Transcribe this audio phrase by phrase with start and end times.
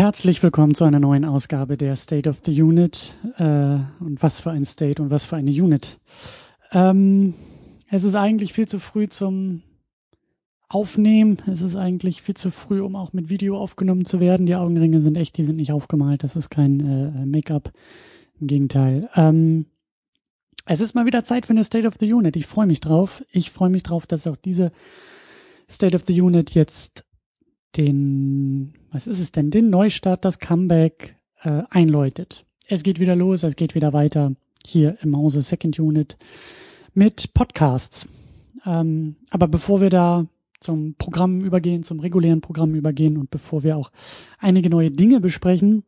[0.00, 3.18] Herzlich willkommen zu einer neuen Ausgabe der State of the Unit.
[3.36, 5.98] Äh, und was für ein State und was für eine Unit.
[6.72, 7.34] Ähm,
[7.90, 9.60] es ist eigentlich viel zu früh zum
[10.70, 11.42] Aufnehmen.
[11.46, 14.46] Es ist eigentlich viel zu früh, um auch mit Video aufgenommen zu werden.
[14.46, 16.24] Die Augenringe sind echt, die sind nicht aufgemalt.
[16.24, 17.70] Das ist kein äh, Make-up.
[18.40, 19.10] Im Gegenteil.
[19.16, 19.66] Ähm,
[20.64, 22.36] es ist mal wieder Zeit für eine State of the Unit.
[22.36, 23.22] Ich freue mich drauf.
[23.32, 24.72] Ich freue mich drauf, dass auch diese
[25.68, 27.04] State of the Unit jetzt
[27.76, 32.44] den, was ist es denn, den Neustart, das Comeback äh, einläutet.
[32.66, 34.34] Es geht wieder los, es geht wieder weiter
[34.64, 36.16] hier im Hause Second Unit
[36.94, 38.08] mit Podcasts.
[38.66, 40.26] Ähm, aber bevor wir da
[40.60, 43.90] zum Programm übergehen, zum regulären Programm übergehen und bevor wir auch
[44.38, 45.84] einige neue Dinge besprechen,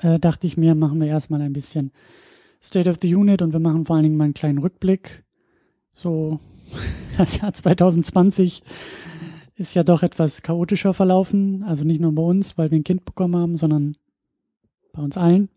[0.00, 1.90] äh, dachte ich mir, machen wir erstmal ein bisschen
[2.62, 5.24] State of the Unit und wir machen vor allen Dingen mal einen kleinen Rückblick.
[5.94, 6.40] So
[7.18, 8.62] das Jahr 2020
[9.60, 11.62] ist ja doch etwas chaotischer verlaufen.
[11.64, 13.96] Also nicht nur bei uns, weil wir ein Kind bekommen haben, sondern
[14.92, 15.50] bei uns allen.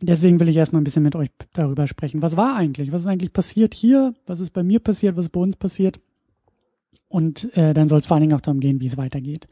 [0.00, 2.22] Deswegen will ich erstmal ein bisschen mit euch darüber sprechen.
[2.22, 2.90] Was war eigentlich?
[2.90, 4.14] Was ist eigentlich passiert hier?
[4.24, 5.16] Was ist bei mir passiert?
[5.16, 6.00] Was ist bei uns passiert?
[7.08, 9.46] Und äh, dann soll es vor allen Dingen auch darum gehen, wie es weitergeht.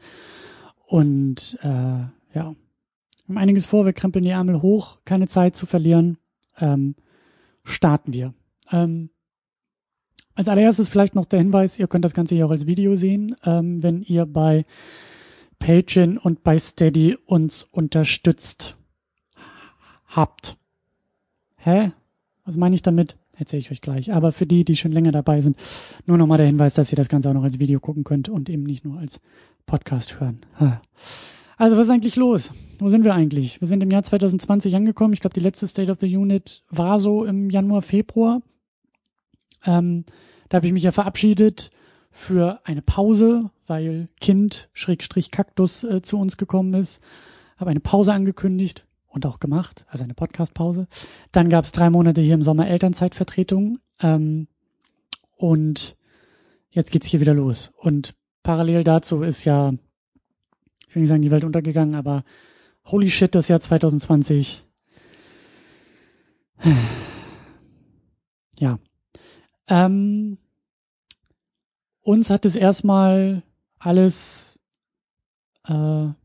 [0.87, 3.85] Und äh, ja, haben einiges vor.
[3.85, 4.97] Wir krempeln die Ärmel hoch.
[5.05, 6.17] Keine Zeit zu verlieren.
[6.59, 6.95] Ähm,
[7.63, 8.33] starten wir.
[8.71, 9.11] Ähm,
[10.35, 13.35] als allererstes vielleicht noch der Hinweis, ihr könnt das Ganze hier auch als Video sehen,
[13.45, 14.65] ähm, wenn ihr bei
[15.59, 18.75] Patreon und bei Steady uns unterstützt
[20.07, 20.57] habt.
[21.57, 21.91] Hä?
[22.45, 23.17] Was meine ich damit?
[23.35, 24.11] Erzähle ich euch gleich.
[24.11, 25.57] Aber für die, die schon länger dabei sind,
[26.05, 28.49] nur nochmal der Hinweis, dass ihr das Ganze auch noch als Video gucken könnt und
[28.49, 29.19] eben nicht nur als
[29.65, 30.41] Podcast hören.
[31.55, 32.51] Also was ist eigentlich los?
[32.79, 33.61] Wo sind wir eigentlich?
[33.61, 35.13] Wir sind im Jahr 2020 angekommen.
[35.13, 38.41] Ich glaube, die letzte State of the Unit war so im Januar, Februar.
[39.65, 40.05] Ähm,
[40.49, 41.71] da habe ich mich ja verabschiedet
[42.11, 47.01] für eine Pause, weil Kind Schrägstrich Kaktus äh, zu uns gekommen ist.
[47.57, 50.87] Habe eine Pause angekündigt und auch gemacht, also eine Podcast-Pause.
[51.31, 54.47] Dann gab es drei Monate hier im Sommer Elternzeitvertretung ähm,
[55.35, 55.95] und
[56.69, 57.71] jetzt geht's hier wieder los.
[57.75, 59.73] Und parallel dazu ist ja,
[60.87, 62.23] ich will nicht sagen, die Welt untergegangen, aber
[62.85, 64.65] holy shit, das Jahr 2020.
[68.59, 68.77] Ja,
[69.67, 70.37] ähm,
[72.01, 73.43] uns hat es erstmal
[73.79, 74.57] alles,
[75.67, 75.73] äh,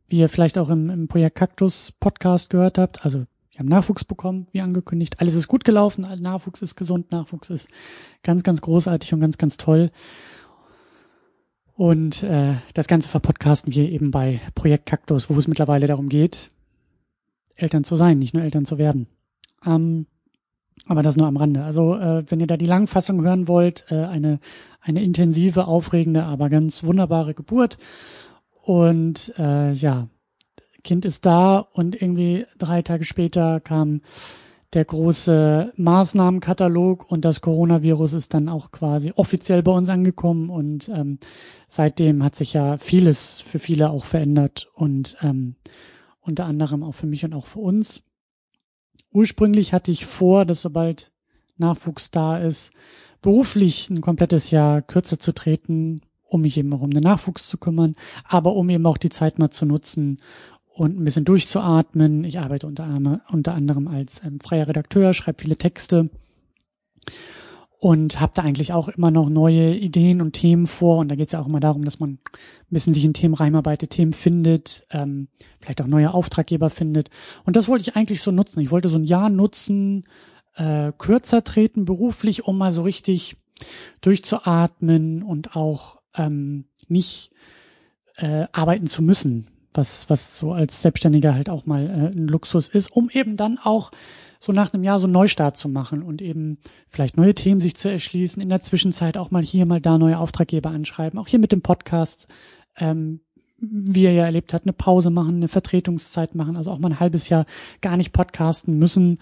[0.09, 3.27] wie ihr vielleicht auch im, im Projekt Kaktus Podcast gehört habt, also
[3.59, 5.21] wir haben Nachwuchs bekommen, wie angekündigt.
[5.21, 7.69] Alles ist gut gelaufen, Nachwuchs ist gesund, Nachwuchs ist
[8.23, 9.91] ganz, ganz großartig und ganz, ganz toll.
[11.75, 16.53] Und äh, das Ganze verpodcasten wir eben bei Projekt Kaktus, wo es mittlerweile darum geht,
[17.57, 19.09] Eltern zu sein, nicht nur Eltern zu werden.
[19.67, 20.07] Ähm,
[20.87, 21.65] aber das nur am Rande.
[21.65, 24.41] Also äh, wenn ihr da die Langfassung hören wollt, äh, eine,
[24.81, 27.79] eine intensive, aufregende, aber ganz wunderbare Geburt.
[28.63, 30.09] Und äh, ja,
[30.85, 34.01] Kind ist da und irgendwie drei Tage später kam
[34.75, 40.89] der große Maßnahmenkatalog und das Coronavirus ist dann auch quasi offiziell bei uns angekommen und
[40.91, 41.19] ähm,
[41.69, 45.57] seitdem hat sich ja vieles für viele auch verändert und ähm,
[46.21, 48.03] unter anderem auch für mich und auch für uns.
[49.11, 51.13] Ursprünglich hatte ich vor, dass sobald
[51.57, 52.73] Nachwuchs da ist,
[53.23, 57.59] beruflich ein komplettes Jahr kürzer zu treten, um mich eben auch um den Nachwuchs zu
[57.59, 60.19] kümmern, aber um eben auch die Zeit mal zu nutzen
[60.67, 62.23] und ein bisschen durchzuatmen.
[62.25, 66.11] Ich arbeite unter, unter anderem als ähm, freier Redakteur, schreibe viele Texte
[67.81, 70.99] und habe da eigentlich auch immer noch neue Ideen und Themen vor.
[70.99, 72.19] Und da geht es ja auch immer darum, dass man ein
[72.71, 75.29] bisschen sich in Themen reinarbeitet, Themen findet, ähm,
[75.61, 77.09] vielleicht auch neue Auftraggeber findet.
[77.45, 78.61] Und das wollte ich eigentlich so nutzen.
[78.61, 80.05] Ich wollte so ein Jahr nutzen,
[80.57, 83.37] äh, kürzer treten beruflich, um mal so richtig
[84.01, 87.31] durchzuatmen und auch ähm, nicht
[88.17, 92.69] äh, arbeiten zu müssen, was was so als Selbstständiger halt auch mal äh, ein Luxus
[92.69, 93.93] ist, um eben dann auch
[94.41, 97.75] so nach einem Jahr so einen Neustart zu machen und eben vielleicht neue Themen sich
[97.77, 101.39] zu erschließen, in der Zwischenzeit auch mal hier, mal da neue Auftraggeber anschreiben, auch hier
[101.39, 102.29] mit dem Podcast,
[102.77, 103.21] ähm,
[103.59, 107.01] wie ihr ja erlebt habt, eine Pause machen, eine Vertretungszeit machen, also auch mal ein
[107.01, 107.47] halbes Jahr
[107.81, 109.19] gar nicht podcasten müssen,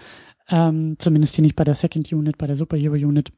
[0.49, 3.33] ähm, zumindest hier nicht bei der Second Unit, bei der Superhero Unit.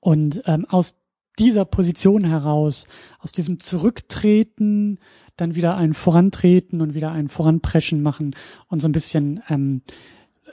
[0.00, 0.96] Und ähm, aus
[1.38, 2.86] dieser Position heraus,
[3.20, 4.98] aus diesem Zurücktreten,
[5.36, 8.34] dann wieder ein Vorantreten und wieder ein Voranpreschen machen
[8.66, 9.82] und so ein bisschen ähm,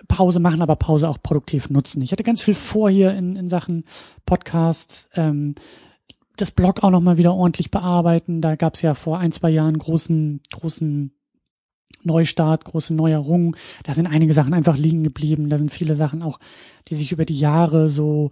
[0.08, 2.02] Pause machen, aber Pause auch produktiv nutzen.
[2.02, 3.86] Ich hatte ganz viel vor hier in, in Sachen
[4.26, 5.56] Podcasts, ähm,
[6.38, 8.42] das Blog auch nochmal wieder ordentlich bearbeiten.
[8.42, 11.12] Da gab es ja vor ein, zwei Jahren großen, großen
[12.04, 13.56] Neustart, große Neuerungen.
[13.84, 15.50] Da sind einige Sachen einfach liegen geblieben.
[15.50, 16.40] Da sind viele Sachen auch,
[16.88, 18.32] die sich über die Jahre so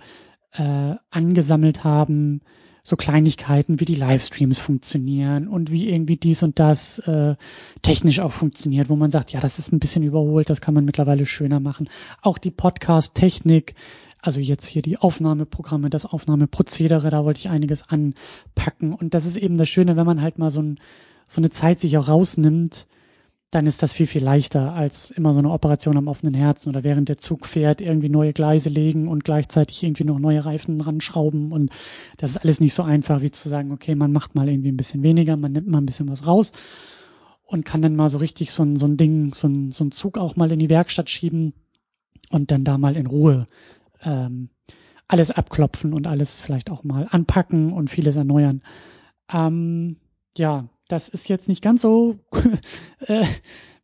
[0.52, 2.42] äh, angesammelt haben,
[2.84, 7.36] so Kleinigkeiten, wie die Livestreams funktionieren und wie irgendwie dies und das äh,
[7.82, 10.84] technisch auch funktioniert, wo man sagt, ja, das ist ein bisschen überholt, das kann man
[10.84, 11.90] mittlerweile schöner machen.
[12.22, 13.76] Auch die Podcast-Technik,
[14.20, 18.94] also jetzt hier die Aufnahmeprogramme, das Aufnahmeprozedere, da wollte ich einiges anpacken.
[18.94, 20.78] Und das ist eben das Schöne, wenn man halt mal so, ein,
[21.26, 22.86] so eine Zeit sich auch rausnimmt,
[23.54, 26.84] dann ist das viel, viel leichter als immer so eine Operation am offenen Herzen oder
[26.84, 31.52] während der Zug fährt, irgendwie neue Gleise legen und gleichzeitig irgendwie noch neue Reifen ranschrauben.
[31.52, 31.72] Und
[32.18, 34.78] das ist alles nicht so einfach, wie zu sagen, okay, man macht mal irgendwie ein
[34.78, 36.52] bisschen weniger, man nimmt mal ein bisschen was raus
[37.44, 39.92] und kann dann mal so richtig so ein, so ein Ding, so ein, so ein
[39.92, 41.54] Zug auch mal in die Werkstatt schieben
[42.32, 43.46] und dann da mal in Ruhe
[44.02, 44.50] ähm,
[45.08, 48.64] alles abklopfen und alles vielleicht auch mal anpacken und vieles erneuern.
[49.32, 49.98] Ähm,
[50.36, 52.20] ja, das ist jetzt nicht ganz so
[53.08, 53.26] äh,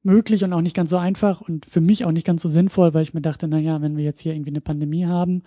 [0.04, 2.94] möglich und auch nicht ganz so einfach und für mich auch nicht ganz so sinnvoll,
[2.94, 5.42] weil ich mir dachte, na ja, wenn wir jetzt hier irgendwie eine Pandemie haben,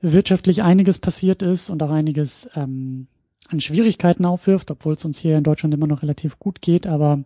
[0.00, 3.08] wirtschaftlich einiges passiert ist und auch einiges ähm,
[3.48, 7.24] an Schwierigkeiten aufwirft, obwohl es uns hier in Deutschland immer noch relativ gut geht, aber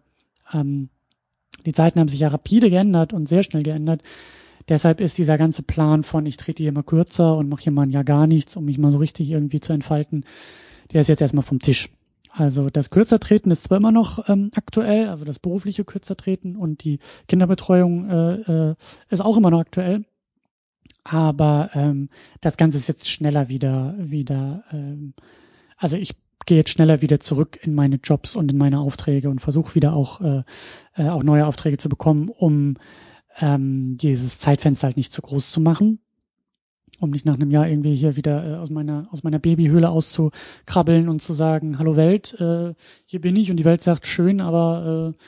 [0.52, 0.88] ähm,
[1.64, 4.02] die Zeiten haben sich ja rapide geändert und sehr schnell geändert.
[4.68, 7.82] Deshalb ist dieser ganze Plan von, ich trete hier mal kürzer und mache hier mal
[7.82, 10.24] ein Jahr gar nichts, um mich mal so richtig irgendwie zu entfalten,
[10.92, 11.88] der ist jetzt erstmal vom Tisch.
[12.38, 17.00] Also das Kürzertreten ist zwar immer noch ähm, aktuell, also das berufliche Kürzertreten und die
[17.26, 18.34] Kinderbetreuung äh,
[18.70, 18.74] äh,
[19.10, 20.04] ist auch immer noch aktuell,
[21.02, 24.62] aber ähm, das Ganze ist jetzt schneller wieder wieder.
[24.70, 25.14] Ähm,
[25.76, 26.14] also ich
[26.46, 29.94] gehe jetzt schneller wieder zurück in meine Jobs und in meine Aufträge und versuche wieder
[29.94, 30.44] auch äh,
[30.94, 32.76] äh, auch neue Aufträge zu bekommen, um
[33.40, 35.98] ähm, dieses Zeitfenster halt nicht zu groß zu machen
[37.00, 41.08] um nicht nach einem Jahr irgendwie hier wieder äh, aus meiner aus meiner Babyhöhle auszukrabbeln
[41.08, 42.74] und zu sagen, hallo Welt, äh,
[43.06, 45.18] hier bin ich und die Welt sagt schön, aber äh,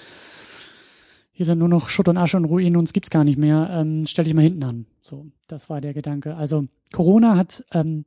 [1.32, 3.70] hier sind nur noch Schutt und Asche und Ruinen und uns gibt's gar nicht mehr.
[3.72, 4.86] Ähm, stell dich mal hinten an.
[5.00, 6.36] So, das war der Gedanke.
[6.36, 8.04] Also Corona hat ähm,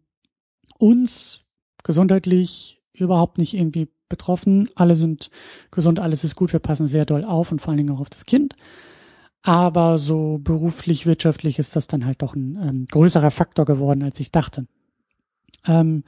[0.77, 1.42] uns
[1.83, 4.69] gesundheitlich überhaupt nicht irgendwie betroffen.
[4.75, 5.31] Alle sind
[5.71, 8.10] gesund, alles ist gut, wir passen sehr doll auf und vor allen Dingen auch auf
[8.10, 8.56] das Kind.
[9.43, 14.19] Aber so beruflich, wirtschaftlich ist das dann halt doch ein ähm, größerer Faktor geworden, als
[14.21, 14.65] ich dachte.
[15.65, 16.03] Ähm,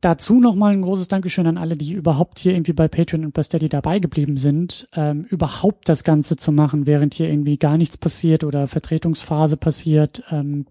[0.00, 3.42] dazu nochmal ein großes Dankeschön an alle, die überhaupt hier irgendwie bei Patreon und bei
[3.42, 7.96] Steady dabei geblieben sind, ähm, überhaupt das Ganze zu machen, während hier irgendwie gar nichts
[7.96, 10.22] passiert oder Vertretungsphase passiert.
[10.30, 10.66] Ähm,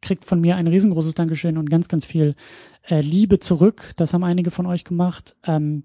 [0.00, 2.34] kriegt von mir ein riesengroßes Dankeschön und ganz, ganz viel
[2.88, 3.92] äh, Liebe zurück.
[3.96, 5.36] Das haben einige von euch gemacht.
[5.46, 5.84] Ähm,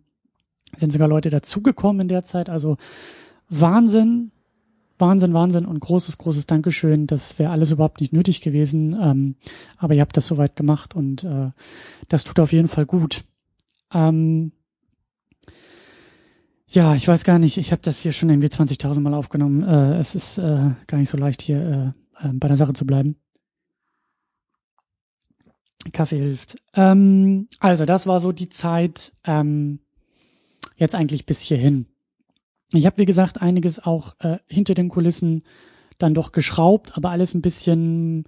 [0.77, 2.49] sind sogar Leute dazugekommen in der Zeit.
[2.49, 2.77] Also
[3.59, 4.31] Wahnsinn,
[4.97, 7.07] Wahnsinn, Wahnsinn und großes, großes Dankeschön.
[7.07, 8.97] Das wäre alles überhaupt nicht nötig gewesen.
[8.99, 9.35] Ähm,
[9.77, 11.51] aber ihr habt das soweit gemacht und äh,
[12.09, 13.23] das tut auf jeden Fall gut.
[13.93, 14.51] Ähm,
[16.67, 19.61] ja, ich weiß gar nicht, ich habe das hier schon irgendwie 20.000 Mal aufgenommen.
[19.61, 22.85] Äh, es ist äh, gar nicht so leicht hier äh, äh, bei der Sache zu
[22.85, 23.15] bleiben.
[25.91, 26.55] Kaffee hilft.
[26.73, 29.79] Ähm, also das war so die Zeit ähm,
[30.77, 31.87] jetzt eigentlich bis hierhin.
[32.73, 35.43] Ich habe, wie gesagt, einiges auch äh, hinter den Kulissen
[35.97, 38.25] dann doch geschraubt, aber alles ein bisschen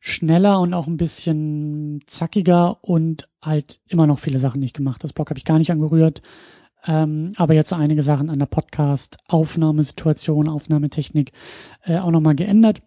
[0.00, 5.02] schneller und auch ein bisschen zackiger und halt immer noch viele Sachen nicht gemacht.
[5.02, 6.22] Das Blog habe ich gar nicht angerührt.
[6.86, 11.32] Ähm, aber jetzt einige Sachen an der Podcast-Aufnahmesituation, Aufnahmetechnik
[11.82, 12.82] äh, auch nochmal geändert.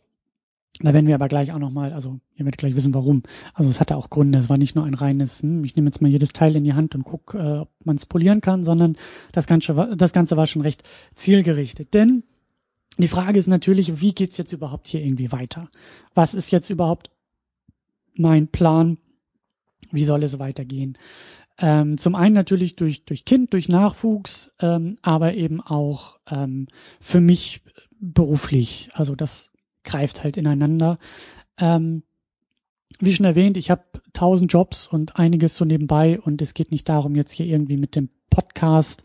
[0.82, 3.24] Da werden wir aber gleich auch nochmal, also ihr werdet gleich wissen, warum.
[3.54, 4.40] Also es hatte auch Gründe.
[4.40, 6.74] Es war nicht nur ein reines, hm, ich nehme jetzt mal jedes Teil in die
[6.74, 8.96] Hand und guck, äh, ob man es polieren kann, sondern
[9.34, 10.84] das Ganze, war, das Ganze war schon recht
[11.16, 11.94] zielgerichtet.
[11.94, 12.24] Denn
[12.98, 15.70] die Frage ist natürlich, wie geht's jetzt überhaupt hier irgendwie weiter?
[16.14, 17.12] Was ist jetzt überhaupt
[18.16, 18.98] mein Plan?
[19.92, 20.98] Wie soll es weitergehen?
[21.58, 26.68] Ähm, zum einen natürlich durch, durch Kind, durch Nachwuchs, ähm, aber eben auch ähm,
[27.02, 27.64] für mich
[28.00, 28.90] beruflich.
[28.94, 29.49] Also das
[29.84, 31.00] greift halt ineinander.
[31.58, 32.04] Ähm,
[33.00, 33.84] wie schon erwähnt, ich habe
[34.14, 37.96] tausend Jobs und einiges so nebenbei und es geht nicht darum, jetzt hier irgendwie mit
[37.96, 39.04] dem Podcast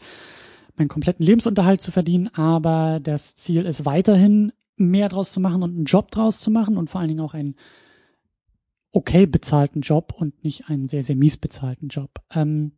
[0.77, 5.77] meinen kompletten Lebensunterhalt zu verdienen, aber das Ziel ist weiterhin mehr draus zu machen und
[5.77, 7.55] einen Job draus zu machen und vor allen Dingen auch einen
[8.91, 12.21] okay bezahlten Job und nicht einen sehr, sehr mies bezahlten Job.
[12.33, 12.73] Ähm,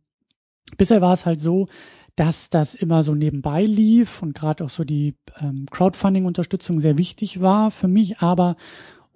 [0.77, 1.67] bisher war es halt so,
[2.15, 7.41] dass das immer so nebenbei lief und gerade auch so die ähm, Crowdfunding-Unterstützung sehr wichtig
[7.41, 8.57] war für mich, aber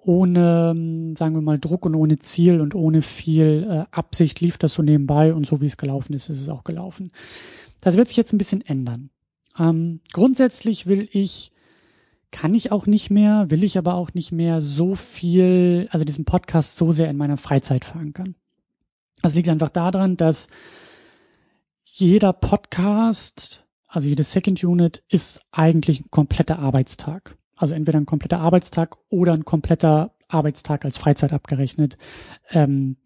[0.03, 4.57] ohne, ähm, sagen wir mal, Druck und ohne Ziel und ohne viel äh, Absicht lief
[4.57, 7.11] das so nebenbei und so wie es gelaufen ist, ist es auch gelaufen.
[7.81, 9.09] Das wird sich jetzt ein bisschen ändern.
[9.59, 11.51] Ähm, grundsätzlich will ich,
[12.31, 16.25] kann ich auch nicht mehr, will ich aber auch nicht mehr so viel, also diesen
[16.25, 18.35] Podcast so sehr in meiner Freizeit verankern.
[19.21, 20.47] Das liegt einfach daran, dass
[22.01, 27.37] jeder Podcast, also jede Second Unit ist eigentlich ein kompletter Arbeitstag.
[27.55, 31.97] Also entweder ein kompletter Arbeitstag oder ein kompletter Arbeitstag als Freizeit abgerechnet.
[32.49, 32.97] Ähm,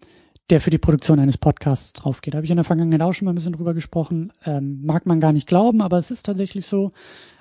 [0.49, 2.33] der für die Produktion eines Podcasts drauf geht.
[2.33, 4.31] Da habe ich in der Vergangenheit auch schon mal ein bisschen drüber gesprochen.
[4.45, 6.91] Ähm, mag man gar nicht glauben, aber es ist tatsächlich so.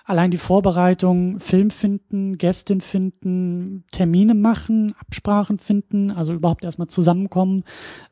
[0.06, 7.64] Allein die Vorbereitung, Film finden, Gästin finden, Termine machen, Absprachen finden, also überhaupt erstmal zusammenkommen,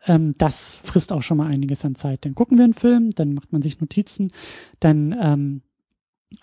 [0.07, 2.25] ähm, das frisst auch schon mal einiges an Zeit.
[2.25, 4.29] Dann gucken wir einen Film, dann macht man sich Notizen,
[4.81, 5.63] dann ähm,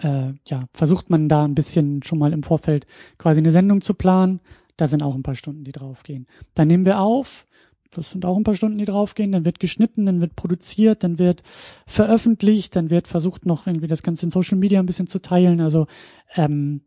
[0.01, 2.86] äh, ja, versucht man da ein bisschen schon mal im Vorfeld
[3.18, 4.41] quasi eine Sendung zu planen.
[4.77, 6.27] Da sind auch ein paar Stunden, die draufgehen.
[6.53, 7.48] Dann nehmen wir auf,
[7.91, 9.31] das sind auch ein paar Stunden, die draufgehen.
[9.31, 11.43] Dann wird geschnitten, dann wird produziert, dann wird
[11.88, 15.62] veröffentlicht, dann wird versucht noch irgendwie das Ganze in Social Media ein bisschen zu teilen.
[15.62, 15.88] Also
[16.36, 16.81] ähm,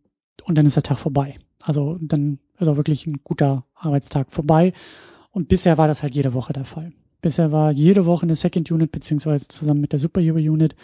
[0.44, 1.38] und dann ist der Tag vorbei.
[1.62, 4.73] Also dann ist auch wirklich ein guter Arbeitstag vorbei.
[5.30, 6.92] Und bisher war das halt jede Woche der Fall.
[7.21, 10.75] Bisher war jede Woche eine Second Unit beziehungsweise zusammen mit der Superhero Unit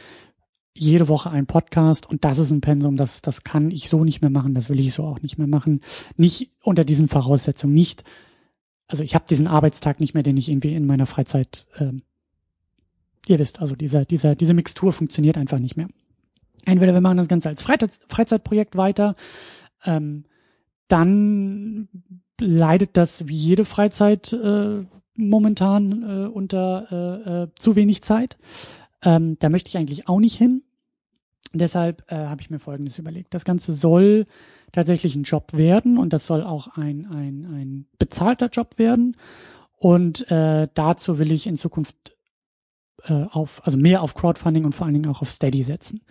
[0.75, 4.21] jede Woche ein Podcast und das ist ein Pensum, das, das kann ich so nicht
[4.21, 5.81] mehr machen, das will ich so auch nicht mehr machen.
[6.17, 8.05] Nicht unter diesen Voraussetzungen, nicht
[8.89, 12.03] also ich habe diesen Arbeitstag nicht mehr, den ich irgendwie in meiner Freizeit, ähm,
[13.27, 15.89] ihr wisst, also dieser, dieser, diese Mixtur funktioniert einfach nicht mehr.
[16.65, 19.15] Entweder wir machen das Ganze als Freizeit, Freizeitprojekt weiter,
[19.85, 20.25] ähm,
[20.89, 21.89] dann
[22.41, 28.39] leidet das wie jede Freizeit äh, momentan äh, unter äh, äh, zu wenig Zeit.
[29.03, 30.63] Ähm, da möchte ich eigentlich auch nicht hin.
[31.53, 33.33] Deshalb äh, habe ich mir Folgendes überlegt.
[33.33, 34.27] Das Ganze soll
[34.73, 39.17] tatsächlich ein Job werden und das soll auch ein, ein, ein bezahlter Job werden.
[39.77, 42.17] Und äh, dazu will ich in Zukunft
[43.05, 46.03] äh, auf, also mehr auf Crowdfunding und vor allen Dingen auch auf Steady setzen.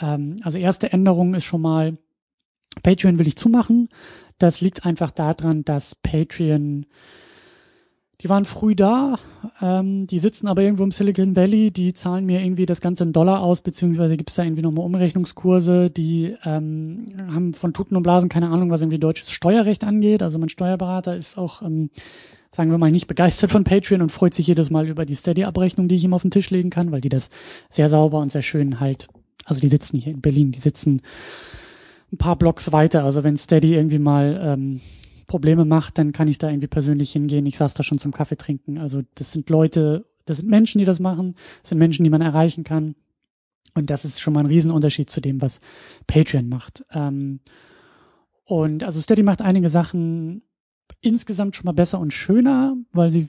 [0.00, 1.98] Ähm, also erste Änderung ist schon mal,
[2.82, 3.88] Patreon will ich zumachen.
[4.38, 6.86] Das liegt einfach daran, dass Patreon
[8.20, 9.16] die waren früh da,
[9.62, 13.12] ähm, die sitzen aber irgendwo im Silicon Valley, die zahlen mir irgendwie das Ganze in
[13.12, 18.28] Dollar aus, beziehungsweise gibt's da irgendwie nochmal Umrechnungskurse, die ähm, haben von Tuten und Blasen
[18.28, 20.22] keine Ahnung, was irgendwie deutsches Steuerrecht angeht.
[20.22, 21.90] Also mein Steuerberater ist auch, ähm,
[22.50, 25.86] sagen wir mal, nicht begeistert von Patreon und freut sich jedes Mal über die Steady-Abrechnung,
[25.86, 27.30] die ich ihm auf den Tisch legen kann, weil die das
[27.70, 29.06] sehr sauber und sehr schön halt,
[29.44, 31.02] also die sitzen hier in Berlin, die sitzen
[32.12, 33.04] ein paar Blocks weiter.
[33.04, 34.80] Also wenn Steady irgendwie mal ähm,
[35.28, 37.46] Probleme macht, dann kann ich da irgendwie persönlich hingehen.
[37.46, 38.78] Ich saß da schon zum Kaffee trinken.
[38.78, 41.36] Also das sind Leute, das sind Menschen, die das machen.
[41.62, 42.96] Das sind Menschen, die man erreichen kann.
[43.74, 45.60] Und das ist schon mal ein Riesenunterschied zu dem, was
[46.08, 46.84] Patreon macht.
[46.90, 47.40] Ähm,
[48.44, 50.42] und also Steady macht einige Sachen
[51.00, 53.28] insgesamt schon mal besser und schöner, weil sie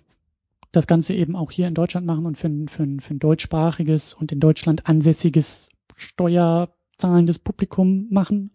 [0.71, 4.31] das Ganze eben auch hier in Deutschland machen und für, für, für ein deutschsprachiges und
[4.31, 8.51] in Deutschland ansässiges steuerzahlendes Publikum machen.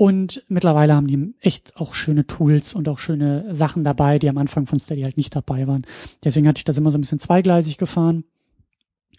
[0.00, 4.38] Und mittlerweile haben die echt auch schöne Tools und auch schöne Sachen dabei, die am
[4.38, 5.86] Anfang von Steady halt nicht dabei waren.
[6.24, 8.24] Deswegen hatte ich das immer so ein bisschen zweigleisig gefahren.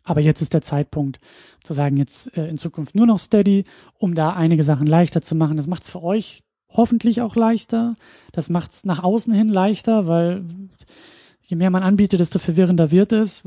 [0.04, 1.20] Aber jetzt ist der Zeitpunkt
[1.64, 3.66] zu sagen, jetzt äh, in Zukunft nur noch Steady,
[4.00, 5.56] um da einige Sachen leichter zu machen.
[5.56, 7.94] Das macht es für euch hoffentlich auch leichter.
[8.32, 10.44] Das macht es nach außen hin leichter, weil
[11.44, 13.44] je mehr man anbietet, desto verwirrender wird es.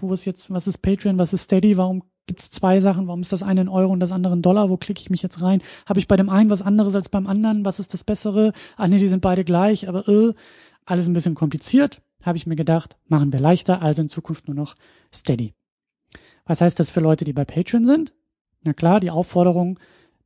[0.00, 3.06] Wo ist jetzt, was ist Patreon, was ist Steady, warum gibt es zwei Sachen.
[3.06, 4.70] Warum ist das eine in Euro und das andere in Dollar?
[4.70, 5.62] Wo klicke ich mich jetzt rein?
[5.86, 7.64] Habe ich bei dem einen was anderes als beim anderen?
[7.64, 8.52] Was ist das Bessere?
[8.76, 10.32] Ah nee, die sind beide gleich, aber äh,
[10.84, 12.00] alles ein bisschen kompliziert.
[12.22, 14.76] Habe ich mir gedacht, machen wir leichter, also in Zukunft nur noch
[15.12, 15.54] Steady.
[16.44, 18.12] Was heißt das für Leute, die bei Patreon sind?
[18.62, 19.78] Na klar, die Aufforderung,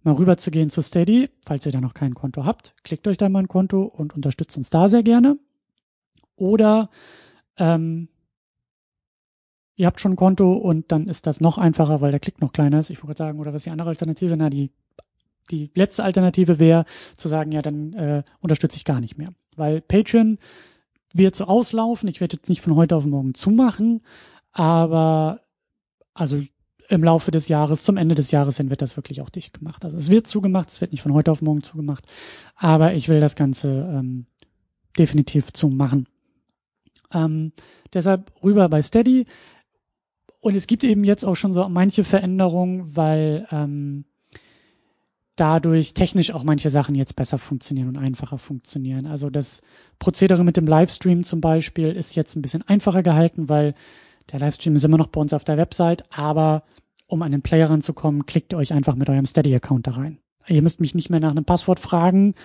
[0.03, 2.75] mal rüber zu gehen zu Steady, falls ihr da noch kein Konto habt.
[2.85, 5.39] Klickt euch da mal ein Konto und unterstützt uns da sehr gerne.
[6.37, 6.89] Oder
[7.59, 8.09] ähm,
[9.77, 12.53] ihr habt schon ein Konto und dann ist das noch einfacher, weil der Klick noch
[12.53, 12.91] kleiner ist.
[12.91, 14.37] Ich wollte sagen, oder was ist die andere Alternative?
[14.37, 14.73] Na, die,
[15.51, 19.33] die letzte Alternative wäre zu sagen, ja, dann äh, unterstütze ich gar nicht mehr.
[19.55, 20.39] Weil Patreon
[21.13, 22.09] wird so auslaufen.
[22.09, 24.03] Ich werde jetzt nicht von heute auf morgen zumachen,
[24.53, 25.41] aber
[26.15, 26.43] also
[26.89, 29.85] im Laufe des Jahres, zum Ende des Jahres hin wird das wirklich auch dicht gemacht.
[29.85, 32.07] Also es wird zugemacht, es wird nicht von heute auf morgen zugemacht,
[32.55, 34.27] aber ich will das Ganze ähm,
[34.99, 36.07] definitiv zumachen.
[37.13, 37.53] Ähm,
[37.93, 39.27] deshalb rüber bei Steady.
[40.47, 44.05] Und es gibt eben jetzt auch schon so manche Veränderungen, weil ähm,
[45.35, 49.07] dadurch technisch auch manche Sachen jetzt besser funktionieren und einfacher funktionieren.
[49.07, 49.61] Also das
[49.99, 53.75] Prozedere mit dem Livestream zum Beispiel ist jetzt ein bisschen einfacher gehalten, weil
[54.31, 56.63] der Livestream ist immer noch bei uns auf der Website, aber
[57.09, 60.19] um an den Player ranzukommen, klickt euch einfach mit eurem Steady-Account da rein.
[60.47, 62.37] Ihr müsst mich nicht mehr nach einem Passwort fragen,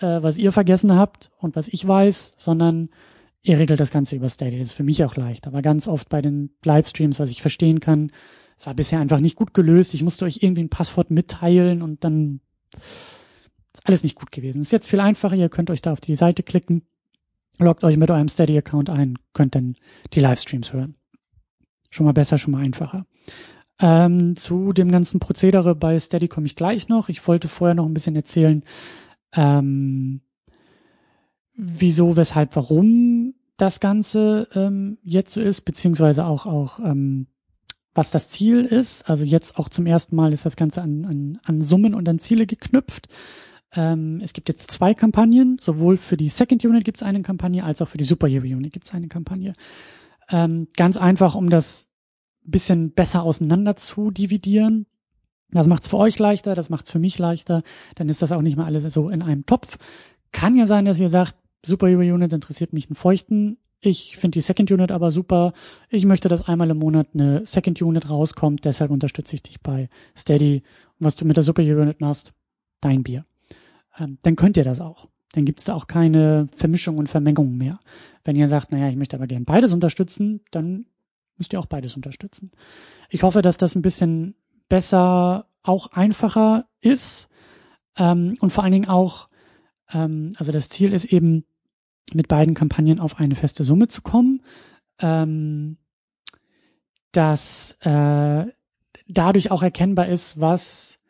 [0.00, 2.90] äh, was ihr vergessen habt und was ich weiß, sondern
[3.42, 4.58] ihr regelt das Ganze über Steady.
[4.58, 5.46] Das ist für mich auch leicht.
[5.46, 8.12] Aber ganz oft bei den Livestreams, was ich verstehen kann,
[8.58, 9.94] es war bisher einfach nicht gut gelöst.
[9.94, 12.40] Ich musste euch irgendwie ein Passwort mitteilen und dann
[13.72, 14.62] ist alles nicht gut gewesen.
[14.62, 15.36] Ist jetzt viel einfacher.
[15.36, 16.82] Ihr könnt euch da auf die Seite klicken,
[17.58, 19.76] loggt euch mit eurem Steady-Account ein, könnt dann
[20.12, 20.96] die Livestreams hören.
[21.90, 23.06] Schon mal besser, schon mal einfacher.
[23.80, 27.08] Ähm, zu dem ganzen Prozedere bei Steady komme ich gleich noch.
[27.08, 28.64] Ich wollte vorher noch ein bisschen erzählen,
[29.34, 30.20] ähm,
[31.58, 37.26] wieso, weshalb, warum das Ganze ähm, jetzt so ist, beziehungsweise auch, auch ähm,
[37.92, 39.10] was das Ziel ist.
[39.10, 42.20] Also jetzt auch zum ersten Mal ist das Ganze an, an, an Summen und an
[42.20, 43.08] Ziele geknüpft.
[43.74, 47.64] Ähm, es gibt jetzt zwei Kampagnen, sowohl für die Second Unit gibt es eine Kampagne,
[47.64, 49.52] als auch für die Superhero Unit gibt es eine Kampagne.
[50.30, 51.88] Ähm, ganz einfach, um das
[52.44, 54.86] bisschen besser auseinander zu dividieren.
[55.50, 57.62] Das macht es für euch leichter, das macht es für mich leichter.
[57.96, 59.78] Dann ist das auch nicht mehr alles so in einem Topf.
[60.32, 63.58] Kann ja sein, dass ihr sagt, Superhero Unit interessiert mich einen Feuchten.
[63.80, 65.52] Ich finde die Second Unit aber super.
[65.88, 68.64] Ich möchte, dass einmal im Monat eine Second Unit rauskommt.
[68.64, 70.62] Deshalb unterstütze ich dich bei Steady.
[70.98, 72.32] Und was du mit der Superhero Unit machst,
[72.80, 73.24] dein Bier.
[73.98, 75.08] Ähm, dann könnt ihr das auch.
[75.32, 77.78] Dann gibt es da auch keine Vermischung und Vermengung mehr.
[78.24, 80.86] Wenn ihr sagt, naja, ich möchte aber gern beides unterstützen, dann
[81.36, 82.50] müsst ihr auch beides unterstützen.
[83.10, 84.34] Ich hoffe, dass das ein bisschen
[84.68, 87.28] besser, auch einfacher ist
[87.96, 89.28] ähm, und vor allen Dingen auch,
[89.92, 91.44] ähm, also das Ziel ist eben,
[92.14, 94.42] mit beiden Kampagnen auf eine feste Summe zu kommen,
[95.00, 95.76] ähm,
[97.12, 98.46] dass äh,
[99.06, 101.00] dadurch auch erkennbar ist, was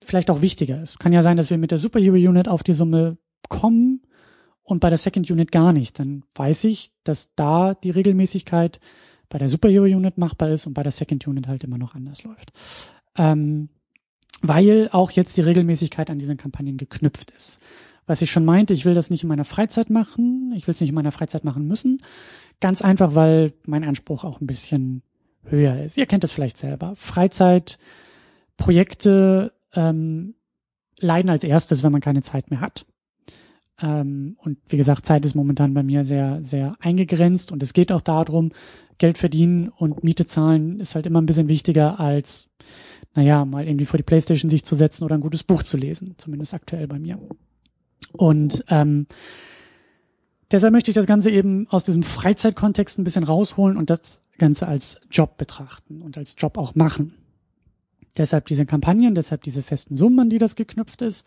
[0.00, 0.98] vielleicht auch wichtiger ist.
[0.98, 4.02] Kann ja sein, dass wir mit der Superhero Unit auf die Summe kommen
[4.62, 5.98] und bei der Second Unit gar nicht.
[5.98, 8.80] Dann weiß ich, dass da die Regelmäßigkeit
[9.28, 12.22] bei der Superhero Unit machbar ist und bei der Second Unit halt immer noch anders
[12.22, 12.52] läuft.
[13.16, 13.68] Ähm,
[14.42, 17.60] weil auch jetzt die Regelmäßigkeit an diesen Kampagnen geknüpft ist
[18.06, 20.80] was ich schon meinte, ich will das nicht in meiner Freizeit machen, ich will es
[20.80, 22.02] nicht in meiner Freizeit machen müssen.
[22.60, 25.02] Ganz einfach, weil mein Anspruch auch ein bisschen
[25.44, 25.96] höher ist.
[25.96, 26.94] Ihr kennt das vielleicht selber.
[26.96, 30.34] Freizeitprojekte ähm,
[30.98, 32.86] leiden als erstes, wenn man keine Zeit mehr hat.
[33.80, 37.90] Ähm, und wie gesagt, Zeit ist momentan bei mir sehr, sehr eingegrenzt und es geht
[37.90, 38.52] auch darum,
[38.98, 42.48] Geld verdienen und Miete zahlen ist halt immer ein bisschen wichtiger als,
[43.14, 46.14] naja, mal irgendwie vor die Playstation sich zu setzen oder ein gutes Buch zu lesen.
[46.18, 47.18] Zumindest aktuell bei mir.
[48.12, 49.06] Und ähm,
[50.50, 54.66] deshalb möchte ich das Ganze eben aus diesem Freizeitkontext ein bisschen rausholen und das Ganze
[54.66, 57.14] als Job betrachten und als Job auch machen.
[58.16, 61.24] Deshalb diese Kampagnen, deshalb diese festen Summen, an die das geknüpft ist.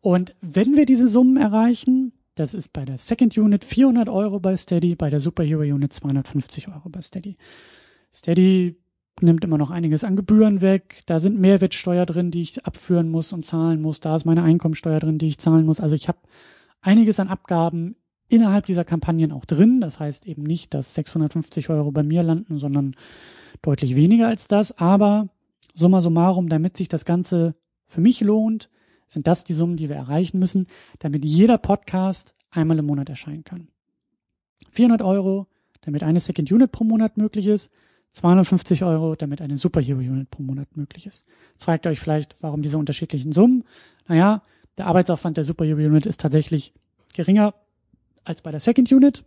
[0.00, 4.56] Und wenn wir diese Summen erreichen, das ist bei der Second Unit 400 Euro bei
[4.56, 7.36] Steady, bei der Superhero Unit 250 Euro bei Steady.
[8.12, 8.76] Steady
[9.20, 11.02] nimmt immer noch einiges an Gebühren weg.
[11.06, 14.00] Da sind Mehrwertsteuer drin, die ich abführen muss und zahlen muss.
[14.00, 15.80] Da ist meine Einkommensteuer drin, die ich zahlen muss.
[15.80, 16.18] Also ich habe
[16.80, 17.96] einiges an Abgaben
[18.28, 19.80] innerhalb dieser Kampagnen auch drin.
[19.80, 22.96] Das heißt eben nicht, dass 650 Euro bei mir landen, sondern
[23.60, 24.78] deutlich weniger als das.
[24.78, 25.28] Aber
[25.74, 27.54] summa summarum, damit sich das Ganze
[27.86, 28.70] für mich lohnt,
[29.06, 30.66] sind das die Summen, die wir erreichen müssen,
[30.98, 33.68] damit jeder Podcast einmal im Monat erscheinen kann.
[34.70, 35.46] 400 Euro,
[35.82, 37.70] damit eine Second Unit pro Monat möglich ist.
[38.12, 41.24] 250 Euro, damit eine Superhero-Unit pro Monat möglich ist.
[41.52, 43.64] Jetzt fragt ihr euch vielleicht, warum diese unterschiedlichen Summen?
[44.06, 44.42] Naja,
[44.76, 46.72] der Arbeitsaufwand der Superhero-Unit ist tatsächlich
[47.14, 47.54] geringer
[48.24, 49.24] als bei der Second Unit.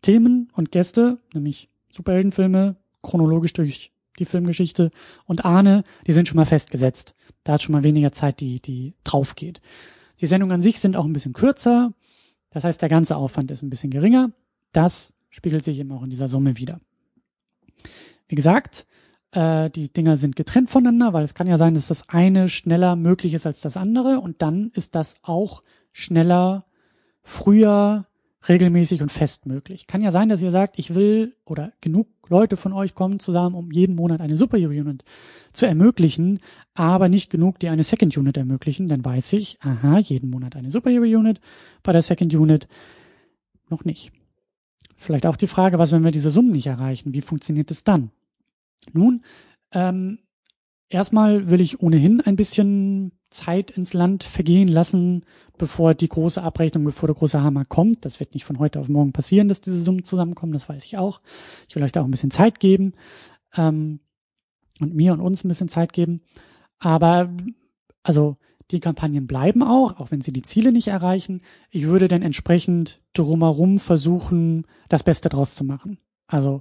[0.00, 4.90] Themen und Gäste, nämlich Superheldenfilme, chronologisch durch die Filmgeschichte
[5.26, 7.14] und Ahne, die sind schon mal festgesetzt.
[7.44, 9.60] Da ist schon mal weniger Zeit, die, die drauf geht.
[10.20, 11.92] Die Sendungen an sich sind auch ein bisschen kürzer.
[12.50, 14.30] Das heißt, der ganze Aufwand ist ein bisschen geringer.
[14.72, 16.80] Das spiegelt sich eben auch in dieser Summe wieder.
[18.32, 18.86] Wie gesagt,
[19.32, 22.96] äh, die Dinger sind getrennt voneinander, weil es kann ja sein, dass das eine schneller
[22.96, 26.64] möglich ist als das andere und dann ist das auch schneller,
[27.22, 28.06] früher,
[28.48, 29.86] regelmäßig und fest möglich.
[29.86, 33.54] Kann ja sein, dass ihr sagt, ich will oder genug Leute von euch kommen zusammen,
[33.54, 35.04] um jeden Monat eine Superhero Unit
[35.52, 36.40] zu ermöglichen,
[36.72, 38.86] aber nicht genug, die eine Second Unit ermöglichen.
[38.86, 41.38] Dann weiß ich, aha, jeden Monat eine Superhero Unit,
[41.82, 42.66] bei der Second Unit
[43.68, 44.10] noch nicht.
[44.96, 47.12] Vielleicht auch die Frage, was, wenn wir diese Summen nicht erreichen?
[47.12, 48.10] Wie funktioniert es dann?
[48.92, 49.24] Nun,
[49.72, 50.18] ähm,
[50.88, 55.24] erstmal will ich ohnehin ein bisschen Zeit ins Land vergehen lassen,
[55.56, 58.04] bevor die große Abrechnung, bevor der große Hammer kommt.
[58.04, 60.98] Das wird nicht von heute auf morgen passieren, dass diese Summen zusammenkommen, das weiß ich
[60.98, 61.20] auch.
[61.68, 62.92] Ich will euch da auch ein bisschen Zeit geben
[63.56, 64.00] ähm,
[64.80, 66.20] und mir und uns ein bisschen Zeit geben.
[66.78, 67.32] Aber
[68.02, 68.36] also
[68.70, 71.42] die Kampagnen bleiben auch, auch wenn sie die Ziele nicht erreichen.
[71.70, 75.98] Ich würde dann entsprechend drumherum versuchen, das Beste draus zu machen.
[76.26, 76.60] Also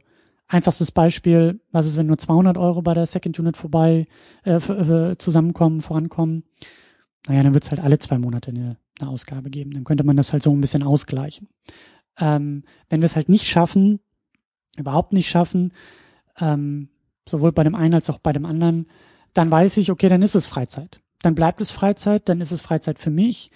[0.51, 4.05] Einfachstes Beispiel, was ist, wenn nur 200 Euro bei der Second Unit vorbei
[4.43, 6.43] äh, äh, zusammenkommen, vorankommen?
[7.25, 9.71] Naja, dann wird es halt alle zwei Monate eine, eine, Ausgabe geben.
[9.71, 11.47] Dann könnte man das halt so ein bisschen ausgleichen.
[12.19, 14.01] Ähm, wenn wir es halt nicht schaffen,
[14.75, 15.71] überhaupt nicht schaffen,
[16.37, 16.89] ähm,
[17.25, 18.87] sowohl bei dem einen als auch bei dem anderen,
[19.33, 20.99] dann weiß ich, okay, dann ist es Freizeit.
[21.21, 23.51] Dann bleibt es Freizeit, dann ist es Freizeit für mich.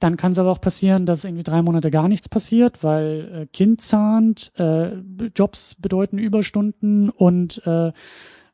[0.00, 3.46] Dann kann es aber auch passieren, dass irgendwie drei Monate gar nichts passiert, weil äh,
[3.46, 4.96] Kind zahnt, äh,
[5.34, 7.92] Jobs bedeuten Überstunden und äh,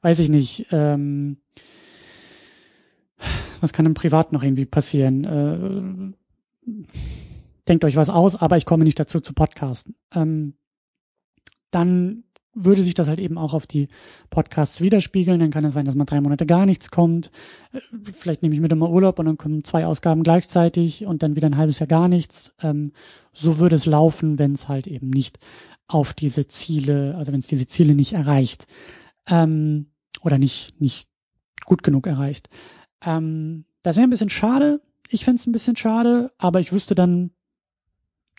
[0.03, 1.39] weiß ich nicht, ähm,
[3.61, 6.15] was kann im Privat noch irgendwie passieren?
[6.67, 6.75] Äh,
[7.69, 9.95] denkt euch was aus, aber ich komme nicht dazu zu podcasten.
[10.15, 10.55] Ähm,
[11.71, 12.25] dann
[12.55, 13.89] würde sich das halt eben auch auf die
[14.29, 15.39] Podcasts widerspiegeln.
[15.39, 17.31] Dann kann es sein, dass mal drei Monate gar nichts kommt.
[17.73, 17.81] Äh,
[18.13, 21.37] vielleicht nehme ich mir dann mal Urlaub und dann kommen zwei Ausgaben gleichzeitig und dann
[21.37, 22.55] wieder ein halbes Jahr gar nichts.
[22.61, 22.93] Ähm,
[23.33, 25.39] so würde es laufen, wenn es halt eben nicht
[25.87, 28.67] auf diese Ziele, also wenn es diese Ziele nicht erreicht
[29.27, 29.87] ähm,
[30.23, 31.09] oder nicht nicht
[31.65, 32.49] gut genug erreicht.
[33.05, 34.81] Ähm, das wäre ein bisschen schade.
[35.09, 37.31] Ich fände es ein bisschen schade, aber ich wüsste dann,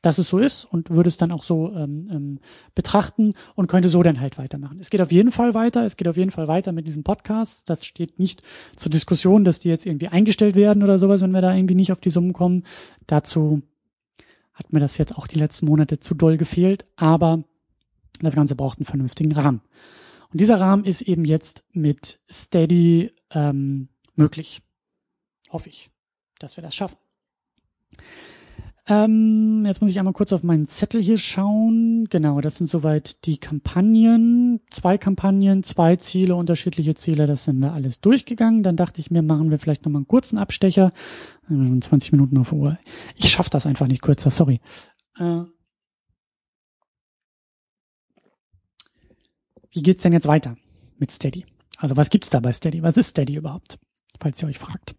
[0.01, 2.39] dass es so ist und würde es dann auch so ähm, ähm,
[2.73, 4.79] betrachten und könnte so dann halt weitermachen.
[4.79, 7.69] Es geht auf jeden Fall weiter, es geht auf jeden Fall weiter mit diesem Podcast.
[7.69, 8.41] Das steht nicht
[8.75, 11.91] zur Diskussion, dass die jetzt irgendwie eingestellt werden oder sowas, wenn wir da irgendwie nicht
[11.91, 12.63] auf die Summen kommen.
[13.05, 13.61] Dazu
[14.53, 17.43] hat mir das jetzt auch die letzten Monate zu doll gefehlt, aber
[18.21, 19.61] das Ganze braucht einen vernünftigen Rahmen.
[20.31, 24.61] Und dieser Rahmen ist eben jetzt mit Steady ähm, möglich.
[25.49, 25.91] Hoffe ich,
[26.39, 26.97] dass wir das schaffen.
[28.91, 32.09] Ähm, jetzt muss ich einmal kurz auf meinen Zettel hier schauen.
[32.09, 34.59] Genau, das sind soweit die Kampagnen.
[34.69, 38.63] Zwei Kampagnen, zwei Ziele, unterschiedliche Ziele, das sind wir alles durchgegangen.
[38.63, 40.91] Dann dachte ich mir, machen wir vielleicht nochmal einen kurzen Abstecher.
[41.47, 42.77] 20 Minuten auf Uhr.
[43.15, 44.59] Ich schaffe das einfach nicht kürzer, sorry.
[45.17, 45.43] Äh,
[49.71, 50.57] wie geht's denn jetzt weiter
[50.97, 51.45] mit Steady?
[51.77, 52.83] Also was gibt's da bei Steady?
[52.83, 53.79] Was ist Steady überhaupt?
[54.19, 54.95] Falls ihr euch fragt.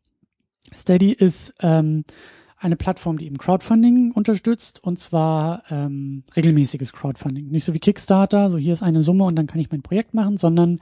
[0.74, 2.04] Steady ist ähm,
[2.62, 7.48] eine Plattform, die eben Crowdfunding unterstützt und zwar ähm, regelmäßiges Crowdfunding.
[7.48, 10.14] Nicht so wie Kickstarter, so hier ist eine Summe und dann kann ich mein Projekt
[10.14, 10.78] machen, sondern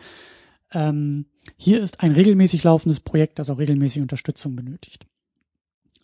[0.72, 1.24] ähm,
[1.56, 5.06] hier ist ein regelmäßig laufendes Projekt, das auch regelmäßig Unterstützung benötigt.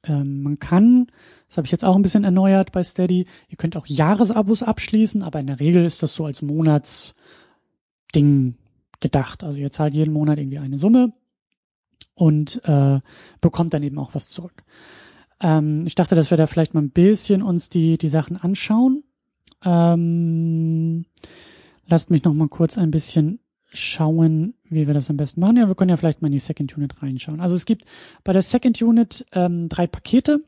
[0.05, 1.09] Ähm, man kann,
[1.47, 5.23] das habe ich jetzt auch ein bisschen erneuert bei Steady, ihr könnt auch Jahresabos abschließen,
[5.23, 7.15] aber in der Regel ist das so als Monatsding
[9.01, 9.45] gedacht.
[9.45, 11.13] Also ihr zahlt jeden Monat irgendwie eine Summe
[12.15, 13.01] und äh,
[13.43, 14.65] bekommt dann eben auch was zurück.
[15.41, 19.05] Ähm, ich dachte, dass wir da vielleicht mal ein bisschen uns die, die Sachen anschauen.
[19.65, 21.05] Ähm,
[21.87, 23.41] lasst mich noch mal kurz ein bisschen
[23.73, 25.57] schauen, wie wir das am besten machen.
[25.57, 27.41] Ja, wir können ja vielleicht mal in die Second Unit reinschauen.
[27.41, 27.85] Also es gibt
[28.25, 30.41] bei der Second Unit ähm, drei Pakete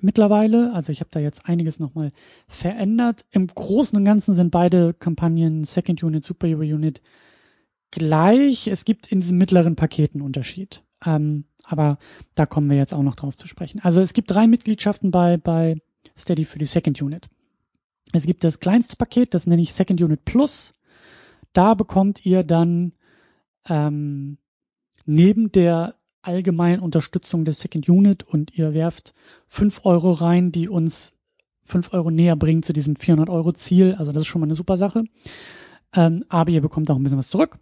[0.00, 0.72] mittlerweile.
[0.72, 2.10] Also ich habe da jetzt einiges nochmal
[2.48, 3.24] verändert.
[3.30, 7.02] Im Großen und Ganzen sind beide Kampagnen Second Unit, Superhero Unit
[7.90, 8.66] gleich.
[8.68, 10.82] Es gibt in diesen mittleren Paketen Unterschied.
[11.04, 11.98] Ähm, aber
[12.34, 13.80] da kommen wir jetzt auch noch drauf zu sprechen.
[13.80, 15.80] Also es gibt drei Mitgliedschaften bei, bei
[16.16, 17.28] Steady für die Second Unit.
[18.12, 20.72] Es gibt das kleinste Paket, das nenne ich Second Unit Plus.
[21.52, 22.92] Da bekommt ihr dann
[23.68, 24.38] ähm,
[25.04, 29.14] neben der allgemeinen Unterstützung der Second Unit und ihr werft
[29.46, 31.12] fünf Euro rein, die uns
[31.62, 33.94] fünf Euro näher bringen zu diesem 400 Euro Ziel.
[33.98, 35.04] Also das ist schon mal eine super Sache.
[35.92, 37.58] Ähm, aber ihr bekommt auch ein bisschen was zurück.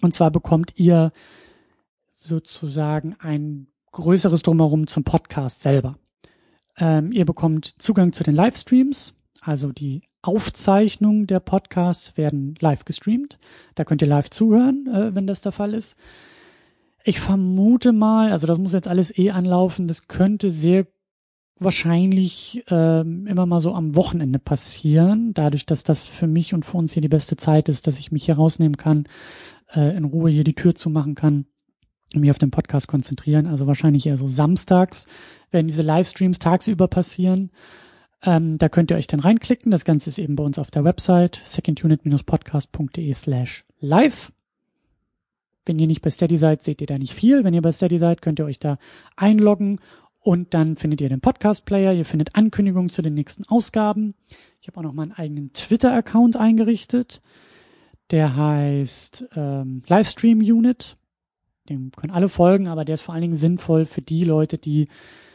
[0.00, 1.12] Und zwar bekommt ihr
[2.22, 5.98] sozusagen ein größeres Drumherum zum Podcast selber.
[6.78, 13.38] Ähm, ihr bekommt Zugang zu den Livestreams, also die Aufzeichnungen der Podcasts werden live gestreamt.
[13.74, 15.96] Da könnt ihr live zuhören, äh, wenn das der Fall ist.
[17.04, 20.86] Ich vermute mal, also das muss jetzt alles eh anlaufen, das könnte sehr
[21.58, 26.78] wahrscheinlich ähm, immer mal so am Wochenende passieren, dadurch, dass das für mich und für
[26.78, 29.06] uns hier die beste Zeit ist, dass ich mich hier rausnehmen kann,
[29.74, 31.46] äh, in Ruhe hier die Tür zumachen kann
[32.20, 33.46] mich auf den Podcast konzentrieren.
[33.46, 35.06] Also wahrscheinlich eher so samstags
[35.50, 37.50] werden diese Livestreams tagsüber passieren.
[38.24, 39.70] Ähm, da könnt ihr euch dann reinklicken.
[39.70, 44.32] Das Ganze ist eben bei uns auf der Website secondunit-podcast.de slash live.
[45.64, 47.44] Wenn ihr nicht bei Steady seid, seht ihr da nicht viel.
[47.44, 48.78] Wenn ihr bei Steady seid, könnt ihr euch da
[49.16, 49.80] einloggen
[50.20, 51.92] und dann findet ihr den Podcast-Player.
[51.92, 54.14] Ihr findet Ankündigungen zu den nächsten Ausgaben.
[54.60, 57.22] Ich habe auch noch meinen eigenen Twitter-Account eingerichtet.
[58.10, 60.96] Der heißt ähm, Livestream Unit
[61.68, 64.88] dem können alle folgen, aber der ist vor allen Dingen sinnvoll für die Leute, die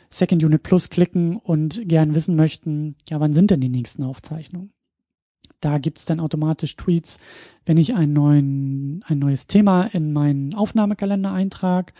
[0.10, 4.72] Second Unit Plus klicken und gern wissen möchten, ja, wann sind denn die nächsten Aufzeichnungen?
[5.60, 7.20] Da gibt's dann automatisch Tweets,
[7.66, 11.94] wenn ich ein, neuen, ein neues Thema in meinen Aufnahmekalender eintrage.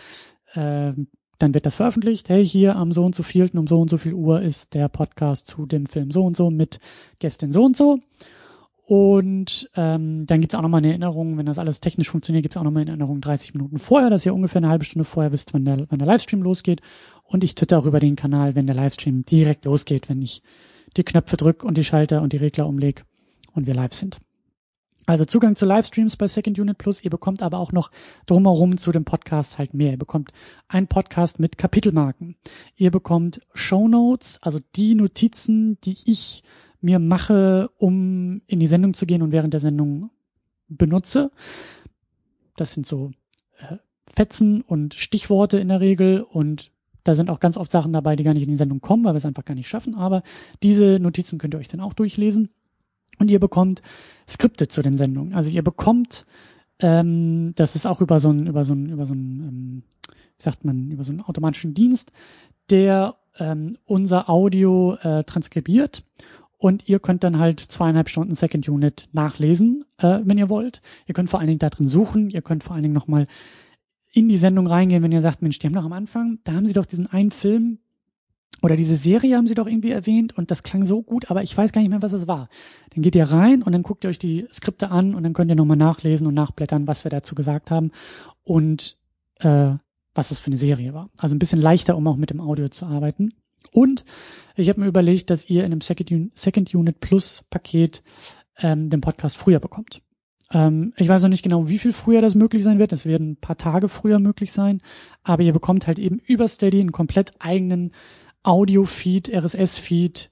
[0.54, 0.94] Äh,
[1.40, 2.30] dann wird das veröffentlicht.
[2.30, 4.90] Hey, hier am so und so vielten um so und so viel Uhr ist der
[4.90, 6.80] Podcast zu dem Film so und so mit
[7.20, 8.00] Gästin so und so.
[8.90, 12.64] Und ähm, dann gibt's auch nochmal eine Erinnerung, wenn das alles technisch funktioniert, gibt's auch
[12.64, 15.66] nochmal eine Erinnerung 30 Minuten vorher, dass ihr ungefähr eine halbe Stunde vorher wisst, wann
[15.66, 16.80] der, wann der Livestream losgeht.
[17.24, 20.42] Und ich twitter auch über den Kanal, wenn der Livestream direkt losgeht, wenn ich
[20.96, 23.04] die Knöpfe drücke und die Schalter und die Regler umlege
[23.52, 24.22] und wir live sind.
[25.06, 27.04] Also Zugang zu Livestreams bei Second Unit Plus.
[27.04, 27.92] Ihr bekommt aber auch noch
[28.26, 29.92] drumherum zu dem Podcast halt mehr.
[29.92, 30.32] Ihr bekommt
[30.70, 32.38] einen Podcast mit Kapitelmarken.
[32.78, 36.44] Ihr bekommt Show Notes, also die Notizen, die ich
[36.88, 40.10] mir mache, um in die Sendung zu gehen und während der Sendung
[40.70, 41.32] benutze.
[42.56, 43.12] Das sind so
[43.60, 43.76] äh,
[44.16, 46.72] Fetzen und Stichworte in der Regel und
[47.04, 49.14] da sind auch ganz oft Sachen dabei, die gar nicht in die Sendung kommen, weil
[49.14, 49.96] wir es einfach gar nicht schaffen.
[49.96, 50.24] Aber
[50.64, 52.50] diese Notizen könnt ihr euch dann auch durchlesen.
[53.20, 53.82] Und ihr bekommt
[54.28, 55.34] Skripte zu den Sendungen.
[55.34, 56.26] Also ihr bekommt,
[56.80, 59.84] ähm, das ist auch über so ein, über so ein, über so ein, ähm,
[60.38, 62.12] wie sagt man, über so einen automatischen Dienst,
[62.70, 66.04] der ähm, unser Audio äh, transkribiert
[66.58, 70.82] und ihr könnt dann halt zweieinhalb Stunden Second Unit nachlesen, äh, wenn ihr wollt.
[71.06, 72.30] Ihr könnt vor allen Dingen da drin suchen.
[72.30, 73.28] Ihr könnt vor allen Dingen nochmal
[74.12, 76.66] in die Sendung reingehen, wenn ihr sagt, Mensch, die haben doch am Anfang, da haben
[76.66, 77.78] sie doch diesen einen Film
[78.64, 81.56] oder diese Serie haben sie doch irgendwie erwähnt und das klang so gut, aber ich
[81.56, 82.50] weiß gar nicht mehr, was es war.
[82.96, 85.52] Dann geht ihr rein und dann guckt ihr euch die Skripte an und dann könnt
[85.52, 87.92] ihr nochmal nachlesen und nachblättern, was wir dazu gesagt haben
[88.44, 88.98] und
[89.40, 89.74] äh,
[90.16, 91.12] was es für eine Serie war.
[91.18, 93.34] Also ein bisschen leichter, um auch mit dem Audio zu arbeiten.
[93.72, 94.06] Und
[94.56, 98.04] ich habe mir überlegt, dass ihr in einem Second, Second Unit Plus Paket
[98.60, 100.02] ähm, den Podcast früher bekommt.
[100.52, 102.92] Ähm, ich weiß noch nicht genau, wie viel früher das möglich sein wird.
[102.92, 104.82] Es werden ein paar Tage früher möglich sein.
[105.24, 107.92] Aber ihr bekommt halt eben über Steady einen komplett eigenen
[108.44, 110.32] Audio-Feed, RSS-Feed.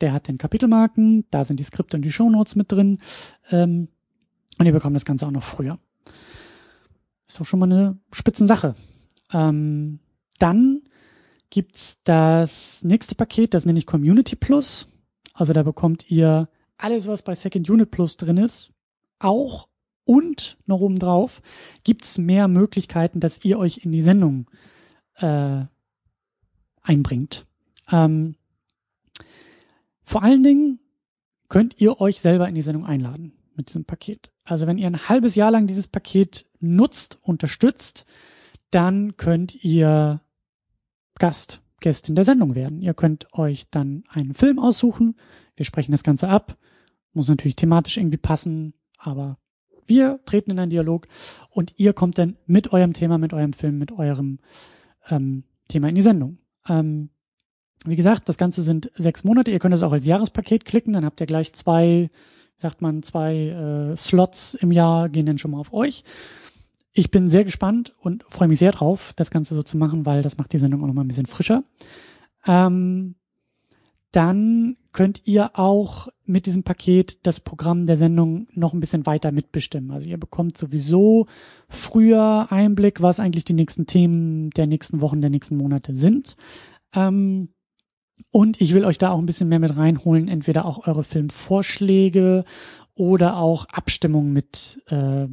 [0.00, 2.98] Der hat den Kapitelmarken, da sind die Skripte und die Shownotes mit drin.
[3.50, 3.88] Ähm,
[4.58, 5.78] und ihr bekommt das Ganze auch noch früher.
[7.28, 8.74] Ist doch schon mal eine Spitzensache.
[9.32, 10.00] Ähm,
[10.38, 10.82] dann
[11.52, 14.88] gibt's das nächste Paket, das nenne ich Community Plus.
[15.34, 18.72] Also da bekommt ihr alles, was bei Second Unit Plus drin ist,
[19.18, 19.68] auch
[20.04, 21.42] und noch oben drauf
[21.84, 24.50] gibt's mehr Möglichkeiten, dass ihr euch in die Sendung
[25.16, 25.64] äh,
[26.80, 27.46] einbringt.
[27.90, 28.34] Ähm,
[30.02, 30.80] vor allen Dingen
[31.50, 34.32] könnt ihr euch selber in die Sendung einladen mit diesem Paket.
[34.44, 38.06] Also wenn ihr ein halbes Jahr lang dieses Paket nutzt, unterstützt,
[38.70, 40.22] dann könnt ihr
[41.18, 42.80] Gast, Gästin der Sendung werden.
[42.80, 45.16] Ihr könnt euch dann einen Film aussuchen.
[45.56, 46.56] Wir sprechen das Ganze ab.
[47.12, 49.38] Muss natürlich thematisch irgendwie passen, aber
[49.84, 51.08] wir treten in einen Dialog
[51.50, 54.38] und ihr kommt dann mit eurem Thema, mit eurem Film, mit eurem
[55.10, 56.38] ähm, Thema in die Sendung.
[56.68, 57.10] Ähm,
[57.84, 59.50] wie gesagt, das Ganze sind sechs Monate.
[59.50, 62.10] Ihr könnt es auch als Jahrespaket klicken, dann habt ihr gleich zwei,
[62.56, 66.04] sagt man, zwei äh, Slots im Jahr gehen dann schon mal auf euch
[66.92, 70.22] ich bin sehr gespannt und freue mich sehr drauf, das Ganze so zu machen, weil
[70.22, 71.64] das macht die Sendung auch noch mal ein bisschen frischer.
[72.46, 73.14] Ähm,
[74.10, 79.32] dann könnt ihr auch mit diesem Paket das Programm der Sendung noch ein bisschen weiter
[79.32, 79.90] mitbestimmen.
[79.90, 81.26] Also ihr bekommt sowieso
[81.68, 86.36] früher Einblick, was eigentlich die nächsten Themen der nächsten Wochen, der nächsten Monate sind.
[86.94, 87.48] Ähm,
[88.30, 92.44] und ich will euch da auch ein bisschen mehr mit reinholen, entweder auch eure Filmvorschläge
[92.94, 95.26] oder auch Abstimmung mit äh,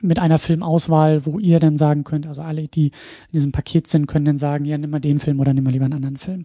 [0.00, 4.06] mit einer Filmauswahl, wo ihr dann sagen könnt, also alle, die in diesem Paket sind,
[4.06, 6.44] können dann sagen, ja, nimm mal den Film oder nimm mal lieber einen anderen Film.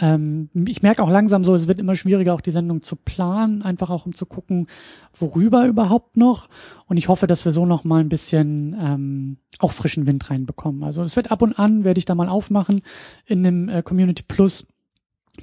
[0.00, 3.62] Ähm, ich merke auch langsam so, es wird immer schwieriger, auch die Sendung zu planen,
[3.62, 4.66] einfach auch um zu gucken,
[5.12, 6.48] worüber überhaupt noch.
[6.86, 10.82] Und ich hoffe, dass wir so noch mal ein bisschen ähm, auch frischen Wind reinbekommen.
[10.82, 12.82] Also es wird ab und an, werde ich da mal aufmachen
[13.24, 14.66] in dem äh, Community Plus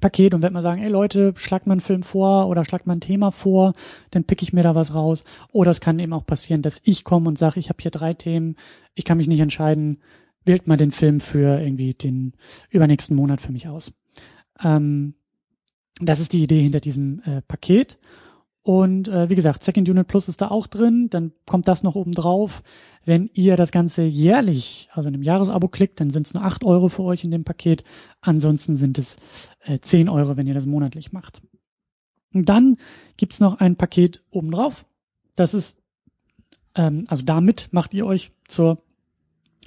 [0.01, 2.93] Paket und werde mal sagen, ey Leute, schlagt mal einen Film vor oder schlagt mal
[2.93, 3.73] ein Thema vor,
[4.11, 5.23] dann pick ich mir da was raus.
[5.51, 8.13] Oder es kann eben auch passieren, dass ich komme und sage, ich habe hier drei
[8.13, 8.55] Themen,
[8.95, 9.99] ich kann mich nicht entscheiden,
[10.45, 12.33] wählt mal den Film für irgendwie den
[12.69, 13.93] übernächsten Monat für mich aus.
[14.61, 15.15] Ähm,
[16.01, 17.97] das ist die Idee hinter diesem äh, Paket.
[18.63, 21.95] Und äh, wie gesagt, Second Unit Plus ist da auch drin, dann kommt das noch
[21.95, 22.63] oben drauf.
[23.03, 26.63] Wenn ihr das Ganze jährlich, also in einem Jahresabo klickt, dann sind es nur acht
[26.63, 27.83] Euro für euch in dem Paket.
[28.21, 29.17] Ansonsten sind es
[29.65, 31.41] äh, 10 Euro, wenn ihr das monatlich macht.
[32.33, 32.77] Und dann
[33.17, 34.85] gibt's noch ein Paket oben drauf.
[35.35, 35.77] Das ist,
[36.75, 38.81] ähm, also damit macht ihr euch zur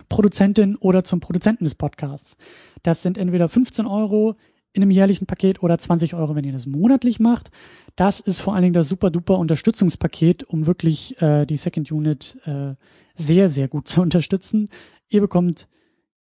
[0.09, 2.39] Produzentin oder zum Produzenten des Podcasts.
[2.83, 4.37] Das sind entweder 15 Euro
[4.77, 7.51] in einem jährlichen Paket oder 20 Euro, wenn ihr das monatlich macht.
[7.97, 12.39] Das ist vor allen Dingen das super duper Unterstützungspaket, um wirklich äh, die Second Unit
[12.45, 12.75] äh,
[13.17, 14.69] sehr, sehr gut zu unterstützen.
[15.09, 15.67] Ihr bekommt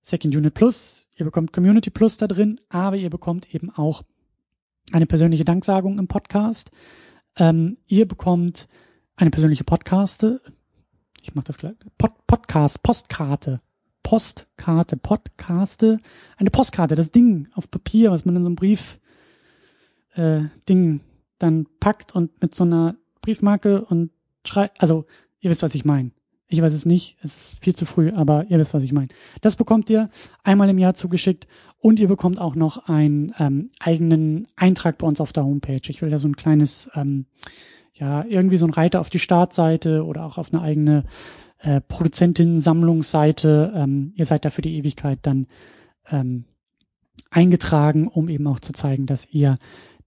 [0.03, 4.03] Second Unit Plus, ihr bekommt Community Plus da drin, aber ihr bekommt eben auch
[4.93, 6.71] eine persönliche Danksagung im Podcast.
[7.37, 8.69] Ähm, ihr bekommt
[9.17, 10.41] eine persönliche Podcaste.
[11.23, 11.75] Ich mache das gleich.
[11.99, 13.61] Pod, Podcast, Postkarte.
[14.05, 15.99] Postkarte, Podcaste,
[16.37, 19.01] eine Postkarte, das Ding auf Papier, was man in so einem Brief
[20.15, 21.01] äh, Ding
[21.39, 24.11] dann packt und mit so einer Briefmarke und
[24.47, 25.07] schreibt, also
[25.41, 26.13] ihr wisst, was ich meine.
[26.47, 29.09] Ich weiß es nicht, es ist viel zu früh, aber ihr wisst, was ich meine.
[29.41, 30.11] Das bekommt ihr
[30.45, 35.21] einmal im Jahr zugeschickt und ihr bekommt auch noch einen ähm, eigenen Eintrag bei uns
[35.21, 35.81] auf der Homepage.
[35.89, 37.25] Ich will da so ein kleines, ähm,
[37.95, 41.05] ja, irgendwie so ein Reiter auf die Startseite oder auch auf eine eigene
[41.65, 43.73] äh, Produzentinnen-Sammlungsseite.
[43.75, 45.47] Ähm, ihr seid da für die Ewigkeit dann
[46.11, 46.45] ähm,
[47.31, 49.57] eingetragen, um eben auch zu zeigen, dass ihr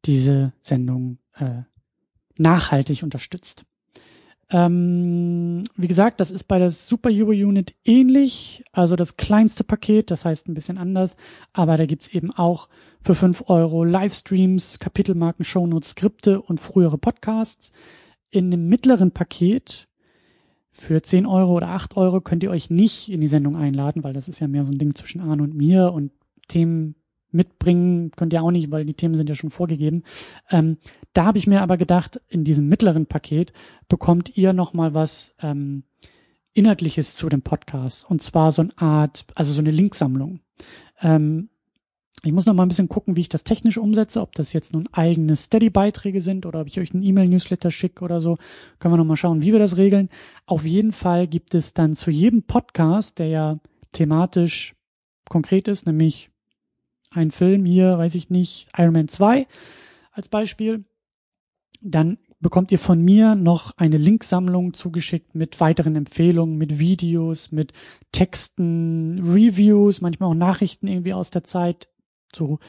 [0.05, 1.63] diese Sendung äh,
[2.37, 3.65] nachhaltig unterstützt.
[4.49, 10.09] Ähm, wie gesagt, das ist bei der Super Euro Unit ähnlich, also das kleinste Paket,
[10.09, 11.17] das heißt ein bisschen anders,
[11.51, 12.69] aber da gibt's eben auch
[13.01, 17.73] für fünf Euro Livestreams, Kapitelmarken, Shownotes, Skripte und frühere Podcasts.
[18.29, 19.86] In dem mittleren Paket
[20.69, 24.13] für zehn Euro oder acht Euro könnt ihr euch nicht in die Sendung einladen, weil
[24.13, 26.11] das ist ja mehr so ein Ding zwischen Arne und mir und
[26.47, 26.95] Themen
[27.31, 30.03] mitbringen könnt ihr auch nicht, weil die Themen sind ja schon vorgegeben.
[30.49, 30.77] Ähm,
[31.13, 33.53] da habe ich mir aber gedacht, in diesem mittleren Paket
[33.89, 35.83] bekommt ihr noch mal was ähm,
[36.53, 38.09] Inhaltliches zu dem Podcast.
[38.09, 40.39] Und zwar so eine Art, also so eine Linksammlung.
[41.01, 41.49] Ähm,
[42.23, 44.73] ich muss noch mal ein bisschen gucken, wie ich das technisch umsetze, ob das jetzt
[44.73, 48.37] nun eigene Steady-Beiträge sind oder ob ich euch einen E-Mail-Newsletter schicke oder so.
[48.79, 50.09] Können wir noch mal schauen, wie wir das regeln.
[50.45, 53.59] Auf jeden Fall gibt es dann zu jedem Podcast, der ja
[53.91, 54.75] thematisch
[55.29, 56.31] konkret ist, nämlich
[57.11, 59.47] ein Film hier, weiß ich nicht, Iron Man 2
[60.11, 60.85] als Beispiel,
[61.81, 67.73] dann bekommt ihr von mir noch eine Linksammlung zugeschickt mit weiteren Empfehlungen, mit Videos, mit
[68.11, 71.87] Texten, Reviews, manchmal auch Nachrichten irgendwie aus der Zeit,
[72.37, 72.59] so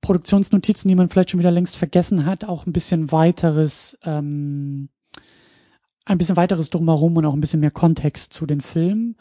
[0.00, 4.88] Produktionsnotizen, die man vielleicht schon wieder längst vergessen hat, auch ein bisschen weiteres, ähm,
[6.04, 9.16] ein bisschen weiteres drumherum und auch ein bisschen mehr Kontext zu den Filmen.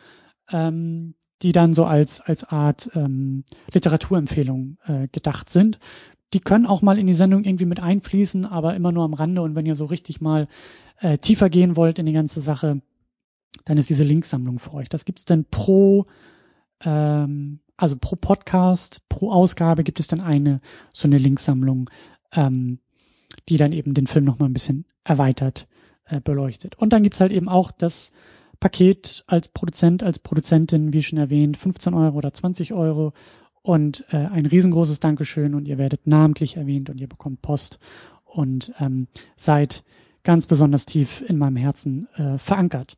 [0.52, 5.80] Ähm, die dann so als, als Art ähm, Literaturempfehlung äh, gedacht sind.
[6.34, 9.42] Die können auch mal in die Sendung irgendwie mit einfließen, aber immer nur am Rande.
[9.42, 10.48] Und wenn ihr so richtig mal
[11.00, 12.82] äh, tiefer gehen wollt in die ganze Sache,
[13.66, 14.88] dann ist diese Linksammlung für euch.
[14.88, 16.06] Das gibt's dann pro,
[16.84, 20.62] ähm, also pro Podcast, pro Ausgabe gibt es dann eine
[20.94, 21.90] so eine Linksammlung,
[22.32, 22.78] ähm,
[23.50, 25.68] die dann eben den Film nochmal ein bisschen erweitert
[26.06, 26.76] äh, beleuchtet.
[26.76, 28.12] Und dann gibt's halt eben auch das
[28.60, 33.14] Paket als Produzent, als Produzentin, wie schon erwähnt, 15 Euro oder 20 Euro
[33.64, 37.80] und äh, ein riesengroßes Dankeschön und ihr werdet namentlich erwähnt und ihr bekommt Post
[38.26, 39.84] und ähm, seid
[40.24, 42.98] ganz besonders tief in meinem Herzen äh, verankert.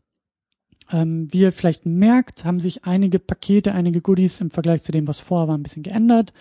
[0.91, 5.07] Ähm, wie ihr vielleicht merkt, haben sich einige Pakete, einige Goodies im Vergleich zu dem,
[5.07, 6.33] was vorher war, ein bisschen geändert.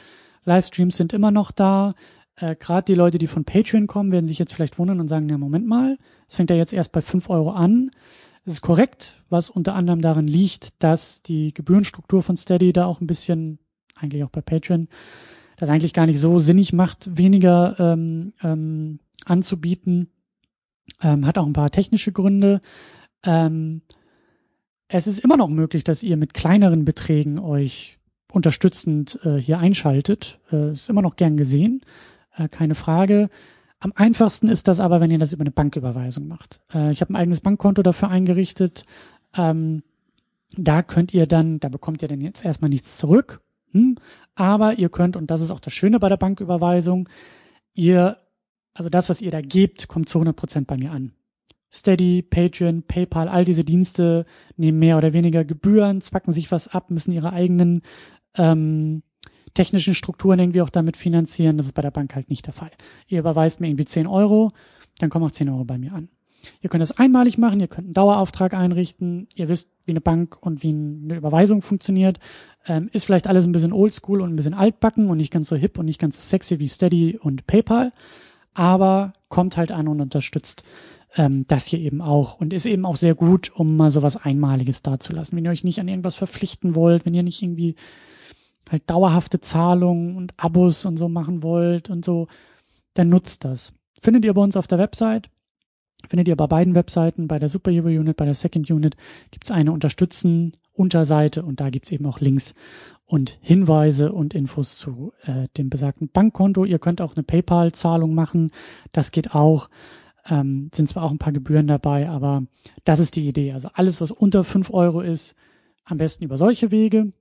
[0.45, 1.95] Livestreams sind immer noch da.
[2.37, 5.29] Äh, Gerade die Leute, die von Patreon kommen, werden sich jetzt vielleicht wundern und sagen,
[5.29, 7.91] ja, Moment mal, es fängt ja jetzt erst bei 5 Euro an.
[8.45, 13.01] Das ist korrekt, was unter anderem daran liegt, dass die Gebührenstruktur von Steady da auch
[13.01, 13.59] ein bisschen,
[13.95, 14.89] eigentlich auch bei Patreon,
[15.59, 20.11] das eigentlich gar nicht so sinnig macht, weniger ähm, ähm, anzubieten.
[21.01, 22.61] Ähm, hat auch ein paar technische Gründe.
[23.23, 23.83] Ähm,
[24.93, 27.99] es ist immer noch möglich, dass ihr mit kleineren Beträgen euch
[28.31, 30.39] unterstützend äh, hier einschaltet.
[30.53, 31.81] Äh, ist immer noch gern gesehen,
[32.37, 33.31] äh, keine Frage.
[33.79, 36.61] Am einfachsten ist das aber, wenn ihr das über eine Banküberweisung macht.
[36.73, 38.85] Äh, ich habe ein eigenes Bankkonto dafür eingerichtet.
[39.35, 39.83] Ähm,
[40.57, 43.41] da könnt ihr dann, da bekommt ihr dann jetzt erstmal nichts zurück.
[43.73, 43.97] Hm?
[44.35, 47.09] Aber ihr könnt, und das ist auch das Schöne bei der Banküberweisung,
[47.73, 48.19] ihr,
[48.75, 51.13] also das, was ihr da gebt, kommt zu 100 Prozent bei mir an.
[51.73, 56.91] Steady, Patreon, PayPal, all diese Dienste nehmen mehr oder weniger Gebühren, zwacken sich was ab,
[56.91, 57.83] müssen ihre eigenen
[58.37, 59.03] ähm,
[59.55, 61.57] technischen Strukturen irgendwie auch damit finanzieren.
[61.57, 62.71] Das ist bei der Bank halt nicht der Fall.
[63.09, 64.51] Ihr überweist mir irgendwie 10 Euro,
[64.99, 66.09] dann kommen auch 10 Euro bei mir an.
[66.61, 70.37] Ihr könnt das einmalig machen, ihr könnt einen Dauerauftrag einrichten, ihr wisst, wie eine Bank
[70.41, 72.19] und wie eine Überweisung funktioniert.
[72.67, 75.57] Ähm, ist vielleicht alles ein bisschen oldschool und ein bisschen altbacken und nicht ganz so
[75.57, 77.93] hip und nicht ganz so sexy wie Steady und PayPal,
[78.55, 80.65] aber kommt halt an und unterstützt
[81.15, 84.83] ähm, das hier eben auch und ist eben auch sehr gut, um mal sowas Einmaliges
[84.83, 85.37] dazulassen.
[85.37, 87.75] Wenn ihr euch nicht an irgendwas verpflichten wollt, wenn ihr nicht irgendwie
[88.71, 92.29] halt dauerhafte Zahlungen und Abos und so machen wollt und so,
[92.95, 93.75] dann nutzt das.
[94.01, 95.29] Findet ihr bei uns auf der Website,
[96.09, 98.97] findet ihr bei beiden Webseiten, bei der Superhero Unit, bei der Second Unit,
[99.31, 102.55] gibt's eine Unterstützen Unterseite und da gibt's eben auch Links
[103.05, 106.65] und Hinweise und Infos zu äh, dem besagten Bankkonto.
[106.65, 108.53] Ihr könnt auch eine PayPal-Zahlung machen,
[108.93, 109.69] das geht auch.
[110.29, 112.45] Ähm, sind zwar auch ein paar Gebühren dabei, aber
[112.85, 113.53] das ist die Idee.
[113.53, 115.35] Also alles, was unter fünf Euro ist,
[115.85, 117.13] am besten über solche Wege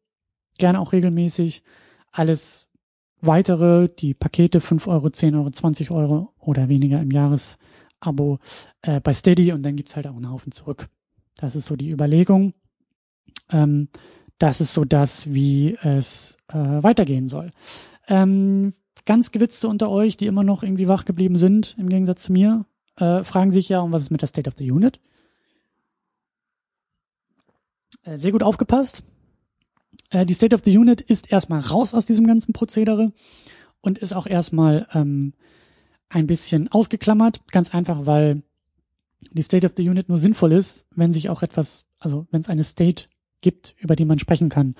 [0.58, 1.64] gerne auch regelmäßig.
[2.12, 2.68] Alles
[3.22, 8.40] weitere, die Pakete 5 Euro, 10 Euro, 20 Euro oder weniger im Jahresabo
[8.82, 10.90] äh, bei Steady und dann gibt's halt auch einen Haufen zurück.
[11.38, 12.54] Das ist so die Überlegung.
[13.52, 13.90] Ähm,
[14.38, 17.52] das ist so das, wie es äh, weitergehen soll.
[18.08, 18.74] Ähm,
[19.06, 22.66] ganz Gewitzte unter euch, die immer noch irgendwie wach geblieben sind, im Gegensatz zu mir,
[22.98, 25.00] äh, fragen sich ja, um was ist mit der State of the Unit?
[28.04, 29.04] Äh, sehr gut aufgepasst.
[30.10, 33.12] Äh, die State of the Unit ist erstmal raus aus diesem ganzen Prozedere
[33.82, 35.34] und ist auch erstmal ähm,
[36.10, 37.42] ein bisschen ausgeklammert.
[37.52, 38.44] Ganz einfach, weil
[39.32, 42.50] die State of the Unit nur sinnvoll ist, wenn sich auch etwas, also wenn es
[42.50, 43.06] eine State
[43.42, 44.76] gibt, über die man sprechen kann.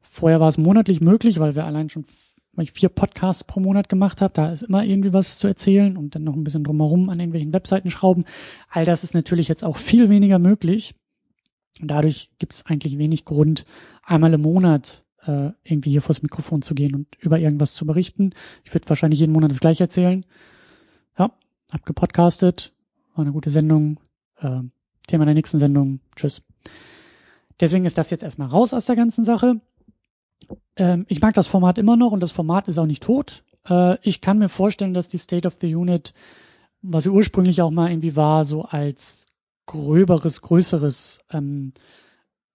[0.00, 2.04] Vorher war es monatlich möglich, weil wir allein schon
[2.52, 4.32] weil ich vier Podcasts pro Monat gemacht habe.
[4.34, 7.52] Da ist immer irgendwie was zu erzählen und dann noch ein bisschen drumherum an irgendwelchen
[7.52, 8.24] Webseiten schrauben.
[8.68, 10.94] All das ist natürlich jetzt auch viel weniger möglich.
[11.80, 13.64] Und dadurch gibt es eigentlich wenig Grund,
[14.02, 18.32] einmal im Monat äh, irgendwie hier vors Mikrofon zu gehen und über irgendwas zu berichten.
[18.64, 20.26] Ich würde wahrscheinlich jeden Monat das gleiche erzählen.
[21.18, 21.32] Ja,
[21.70, 22.72] hab gepodcastet,
[23.14, 23.98] war eine gute Sendung.
[24.36, 24.60] Äh,
[25.06, 26.00] Thema der nächsten Sendung.
[26.16, 26.42] Tschüss.
[27.58, 29.60] Deswegen ist das jetzt erstmal raus aus der ganzen Sache.
[30.76, 33.44] Ähm, ich mag das Format immer noch und das Format ist auch nicht tot.
[33.68, 36.14] Äh, ich kann mir vorstellen, dass die State of the Unit,
[36.82, 39.26] was sie ursprünglich auch mal irgendwie war, so als
[39.66, 41.72] gröberes, größeres, ähm,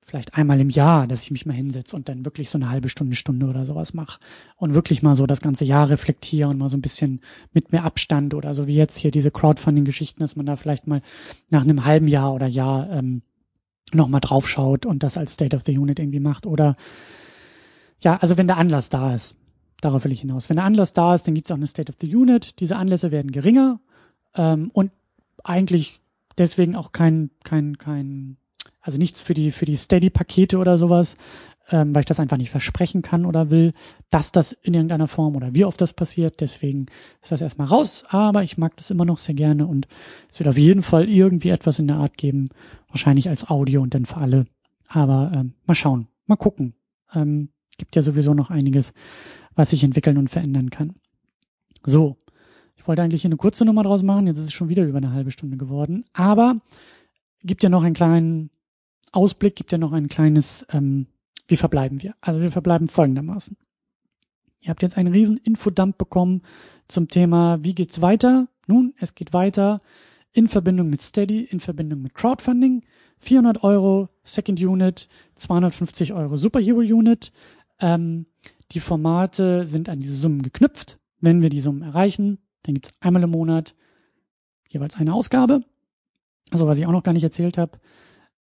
[0.06, 2.90] vielleicht einmal im Jahr, dass ich mich mal hinsetze und dann wirklich so eine halbe
[2.90, 4.20] Stunde, Stunde oder sowas mache
[4.56, 7.22] und wirklich mal so das ganze Jahr reflektiere und mal so ein bisschen
[7.54, 11.02] mit mehr Abstand oder so wie jetzt hier diese Crowdfunding-Geschichten, dass man da vielleicht mal
[11.50, 13.24] nach einem halben Jahr oder Jahr ähm,
[13.94, 16.78] nochmal draufschaut und das als State of the Unit irgendwie macht oder
[18.00, 19.36] ja, also wenn der Anlass da ist,
[19.82, 20.50] darauf will ich hinaus.
[20.50, 22.60] Wenn der Anlass da ist, dann gibt es auch eine State of the Unit.
[22.60, 23.80] Diese Anlässe werden geringer
[24.36, 24.92] ähm, und
[25.44, 26.00] eigentlich
[26.38, 28.38] deswegen auch kein, kein, kein,
[28.82, 31.18] also nichts für die, für die Steady-Pakete oder sowas,
[31.70, 33.74] ähm, weil ich das einfach nicht versprechen kann oder will,
[34.10, 36.42] dass das in irgendeiner Form oder wie oft das passiert.
[36.42, 36.88] Deswegen
[37.22, 39.88] ist das erstmal raus, aber ich mag das immer noch sehr gerne und
[40.30, 42.50] es wird auf jeden Fall irgendwie etwas in der Art geben,
[42.90, 44.46] wahrscheinlich als Audio und dann für alle.
[44.88, 46.76] Aber ähm, mal schauen, mal gucken.
[47.14, 48.94] Ähm, gibt ja sowieso noch einiges,
[49.56, 50.96] was sich entwickeln und verändern kann.
[51.86, 52.18] So,
[52.76, 54.98] ich wollte eigentlich hier eine kurze Nummer draus machen, jetzt ist es schon wieder über
[54.98, 56.62] eine halbe Stunde geworden, aber
[57.44, 58.50] gibt ja noch einen kleinen
[59.12, 61.08] Ausblick, gibt ja noch ein kleines, ähm,
[61.48, 62.16] wie verbleiben wir?
[62.22, 63.56] Also wir verbleiben folgendermaßen.
[64.62, 66.42] Ihr habt jetzt einen riesen Infodump bekommen
[66.88, 68.48] zum Thema, wie geht's weiter?
[68.68, 69.82] Nun, es geht weiter
[70.32, 72.84] in Verbindung mit Steady, in Verbindung mit Crowdfunding.
[73.20, 77.32] 400 Euro Second Unit, 250 Euro Superhero Unit,
[77.80, 78.26] ähm,
[78.72, 81.00] die Formate sind an diese Summen geknüpft.
[81.20, 83.76] Wenn wir die Summen erreichen, dann gibt es einmal im Monat
[84.70, 85.62] jeweils eine Ausgabe.
[86.52, 87.80] Also was ich auch noch gar nicht erzählt habe.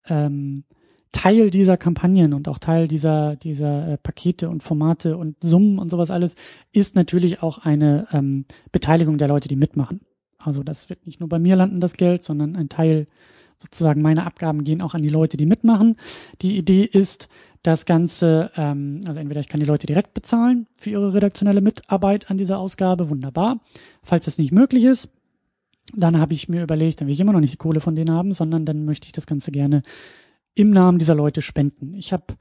[0.07, 0.65] Ähm,
[1.13, 5.91] Teil dieser Kampagnen und auch Teil dieser, dieser äh, Pakete und Formate und Summen und
[5.91, 6.35] sowas alles
[6.73, 10.01] ist natürlich auch eine ähm, Beteiligung der Leute, die mitmachen.
[10.39, 13.07] Also das wird nicht nur bei mir landen, das Geld, sondern ein Teil
[13.59, 15.97] sozusagen meiner Abgaben gehen auch an die Leute, die mitmachen.
[16.41, 17.29] Die Idee ist,
[17.63, 22.31] das Ganze, ähm, also entweder ich kann die Leute direkt bezahlen für ihre redaktionelle Mitarbeit
[22.31, 23.61] an dieser Ausgabe, wunderbar.
[24.03, 25.11] Falls das nicht möglich ist,
[25.95, 28.11] dann habe ich mir überlegt, dann will ich immer noch nicht die Kohle von denen
[28.11, 29.83] haben, sondern dann möchte ich das Ganze gerne
[30.55, 31.95] im Namen dieser Leute spenden.
[31.95, 32.35] Ich habe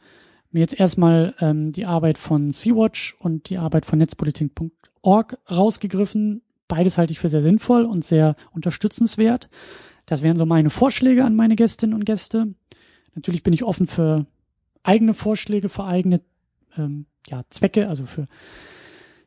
[0.51, 6.41] mir jetzt erstmal ähm, die Arbeit von Sea-Watch und die Arbeit von netzpolitik.org rausgegriffen.
[6.67, 9.49] Beides halte ich für sehr sinnvoll und sehr unterstützenswert.
[10.05, 12.53] Das wären so meine Vorschläge an meine Gästinnen und Gäste.
[13.15, 14.25] Natürlich bin ich offen für
[14.83, 16.21] eigene Vorschläge für eigene
[16.77, 18.27] ähm, ja, Zwecke, also für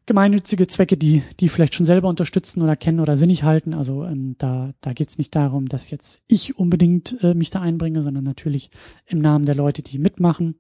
[0.07, 3.75] gemeinnützige Zwecke, die die vielleicht schon selber unterstützen oder kennen oder sinnig halten.
[3.75, 7.61] Also ähm, da da geht es nicht darum, dass jetzt ich unbedingt äh, mich da
[7.61, 8.71] einbringe, sondern natürlich
[9.07, 10.57] im Namen der Leute, die mitmachen.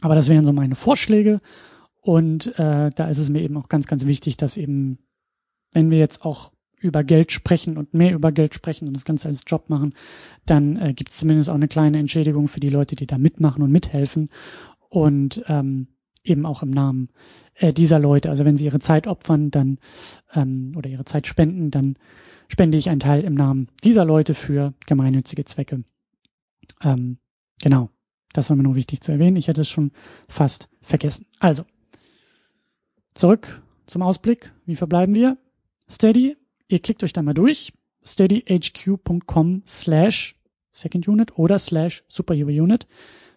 [0.00, 1.40] Aber das wären so meine Vorschläge.
[2.00, 4.98] Und äh, da ist es mir eben auch ganz, ganz wichtig, dass eben,
[5.72, 6.52] wenn wir jetzt auch
[6.84, 9.94] über Geld sprechen und mehr über Geld sprechen und das Ganze als Job machen,
[10.44, 13.62] dann äh, gibt es zumindest auch eine kleine Entschädigung für die Leute, die da mitmachen
[13.62, 14.28] und mithelfen.
[14.90, 15.88] Und ähm,
[16.22, 17.08] eben auch im Namen
[17.54, 18.30] äh, dieser Leute.
[18.30, 19.78] Also wenn sie ihre Zeit opfern, dann
[20.34, 21.96] ähm, oder ihre Zeit spenden, dann
[22.48, 25.84] spende ich einen Teil im Namen dieser Leute für gemeinnützige Zwecke.
[26.82, 27.18] Ähm,
[27.60, 27.90] genau,
[28.32, 29.36] das war mir nur wichtig zu erwähnen.
[29.36, 29.90] Ich hätte es schon
[30.28, 31.26] fast vergessen.
[31.40, 31.64] Also,
[33.14, 34.52] zurück zum Ausblick.
[34.66, 35.38] Wie verbleiben wir?
[35.90, 36.36] Steady
[36.68, 37.72] Ihr klickt euch da mal durch,
[38.04, 40.36] steadyhq.com slash
[40.72, 42.86] Second Unit oder slash Superhero Unit.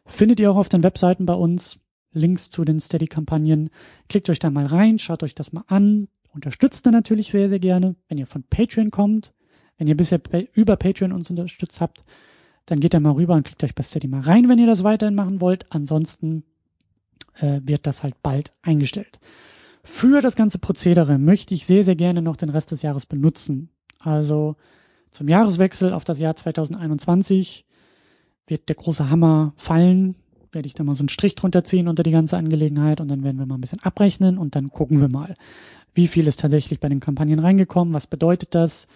[0.06, 1.80] Findet ihr auch auf den Webseiten bei uns
[2.12, 3.70] Links zu den Steady-Kampagnen.
[4.10, 6.08] Klickt euch da mal rein, schaut euch das mal an.
[6.34, 7.96] Unterstützt dann natürlich sehr, sehr gerne.
[8.08, 9.34] Wenn ihr von Patreon kommt,
[9.78, 10.20] wenn ihr bisher
[10.54, 12.04] über Patreon uns unterstützt habt,
[12.66, 14.84] dann geht da mal rüber und klickt euch bei Steady mal rein, wenn ihr das
[14.84, 15.72] weiterhin machen wollt.
[15.72, 16.44] Ansonsten
[17.36, 19.20] äh, wird das halt bald eingestellt.
[19.90, 23.70] Für das ganze Prozedere möchte ich sehr, sehr gerne noch den Rest des Jahres benutzen.
[24.00, 24.58] Also
[25.12, 27.66] zum Jahreswechsel auf das Jahr 2021
[28.48, 30.16] wird der große Hammer fallen.
[30.52, 33.24] Werde ich da mal so einen Strich drunter ziehen unter die ganze Angelegenheit und dann
[33.24, 35.36] werden wir mal ein bisschen abrechnen und dann gucken wir mal,
[35.94, 38.88] wie viel ist tatsächlich bei den Kampagnen reingekommen, was bedeutet das,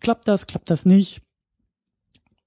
[0.00, 1.22] klappt das, klappt das nicht.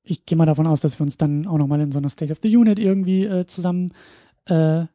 [0.03, 2.33] Ich gehe mal davon aus, dass wir uns dann auch nochmal in so einer State
[2.33, 3.93] of the Unit irgendwie äh, zusammen
[4.47, 4.85] äh,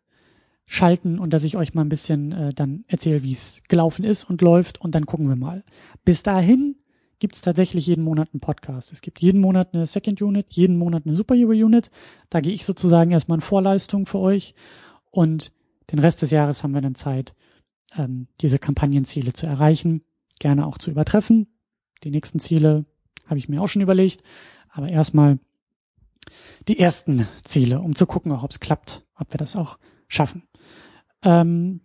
[0.72, 4.22] schalten und dass ich euch mal ein bisschen äh, dann erzähle, wie es gelaufen ist
[4.22, 5.64] und läuft und dann gucken wir mal.
[6.04, 6.76] Bis dahin
[7.18, 8.92] gibt es tatsächlich jeden Monat einen Podcast.
[8.92, 11.90] Es gibt jeden Monat eine Second Unit, jeden Monat eine Superhero Unit.
[12.30, 14.54] Da gehe ich sozusagen erstmal in Vorleistung für euch
[15.10, 15.50] und
[15.90, 17.34] den Rest des Jahres haben wir dann Zeit
[17.96, 20.04] ähm, diese Kampagnenziele zu erreichen,
[20.38, 21.48] gerne auch zu übertreffen.
[22.04, 22.84] Die nächsten Ziele
[23.26, 24.22] habe ich mir auch schon überlegt,
[24.68, 25.40] aber erstmal
[26.68, 29.80] die ersten Ziele, um zu gucken, ob es klappt, ob wir das auch
[30.10, 30.42] schaffen.
[31.24, 31.80] Ähm,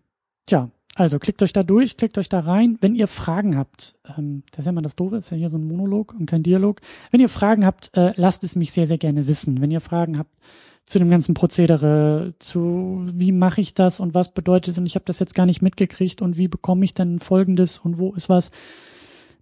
[0.45, 2.77] tja, also klickt euch da durch, klickt euch da rein.
[2.81, 5.57] Wenn ihr Fragen habt, ähm, das ist ja immer das Doofe, ist ja hier so
[5.57, 6.81] ein Monolog und kein Dialog.
[7.11, 9.61] Wenn ihr Fragen habt, äh, lasst es mich sehr, sehr gerne wissen.
[9.61, 10.37] Wenn ihr Fragen habt
[10.85, 14.95] zu dem ganzen Prozedere, zu wie mache ich das und was bedeutet es und ich
[14.95, 18.29] habe das jetzt gar nicht mitgekriegt und wie bekomme ich denn Folgendes und wo ist
[18.29, 18.51] was,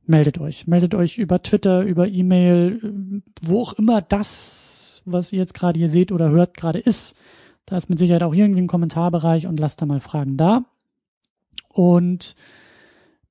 [0.05, 0.67] meldet euch.
[0.67, 5.89] Meldet euch über Twitter, über E-Mail, wo auch immer das, was ihr jetzt gerade hier
[5.89, 7.15] seht oder hört, gerade ist.
[7.65, 10.65] Da ist mit Sicherheit auch irgendwie ein Kommentarbereich und lasst da mal Fragen da.
[11.69, 12.35] Und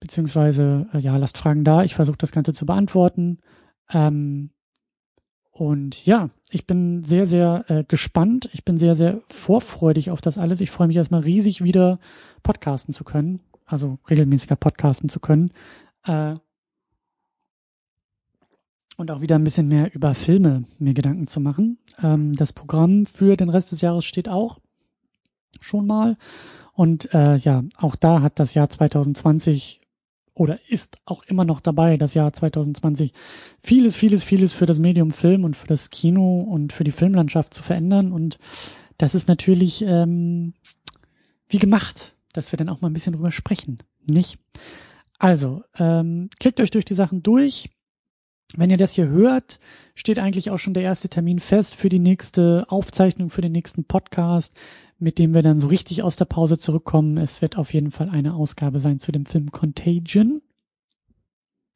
[0.00, 1.84] beziehungsweise, äh, ja, lasst Fragen da.
[1.84, 3.38] Ich versuche das Ganze zu beantworten.
[3.90, 4.50] Ähm,
[5.52, 8.48] und ja, ich bin sehr, sehr äh, gespannt.
[8.52, 10.60] Ich bin sehr, sehr vorfreudig auf das alles.
[10.60, 12.00] Ich freue mich erstmal riesig wieder
[12.42, 13.40] podcasten zu können.
[13.66, 15.52] Also regelmäßiger podcasten zu können.
[16.04, 16.34] Äh,
[18.96, 21.78] und auch wieder ein bisschen mehr über Filme mir Gedanken zu machen.
[22.02, 24.58] Ähm, das Programm für den Rest des Jahres steht auch
[25.60, 26.16] schon mal.
[26.74, 29.80] Und äh, ja, auch da hat das Jahr 2020
[30.34, 33.12] oder ist auch immer noch dabei, das Jahr 2020,
[33.62, 37.52] vieles, vieles, vieles für das Medium Film und für das Kino und für die Filmlandschaft
[37.52, 38.12] zu verändern.
[38.12, 38.38] Und
[38.96, 40.54] das ist natürlich ähm,
[41.48, 44.38] wie gemacht, dass wir dann auch mal ein bisschen drüber sprechen, nicht?
[45.18, 47.70] Also, ähm, klickt euch durch die Sachen durch.
[48.56, 49.60] Wenn ihr das hier hört,
[49.94, 53.84] steht eigentlich auch schon der erste Termin fest für die nächste Aufzeichnung, für den nächsten
[53.84, 54.52] Podcast
[55.02, 57.18] mit dem wir dann so richtig aus der Pause zurückkommen.
[57.18, 60.40] Es wird auf jeden Fall eine Ausgabe sein zu dem Film Contagion.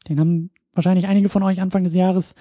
[0.09, 2.35] Den haben wahrscheinlich einige von euch Anfang des Jahres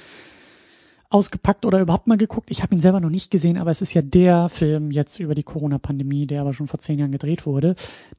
[1.09, 2.51] ausgepackt oder überhaupt mal geguckt.
[2.51, 5.33] Ich habe ihn selber noch nicht gesehen, aber es ist ja der Film jetzt über
[5.33, 7.73] die Corona-Pandemie, der aber schon vor zehn Jahren gedreht wurde.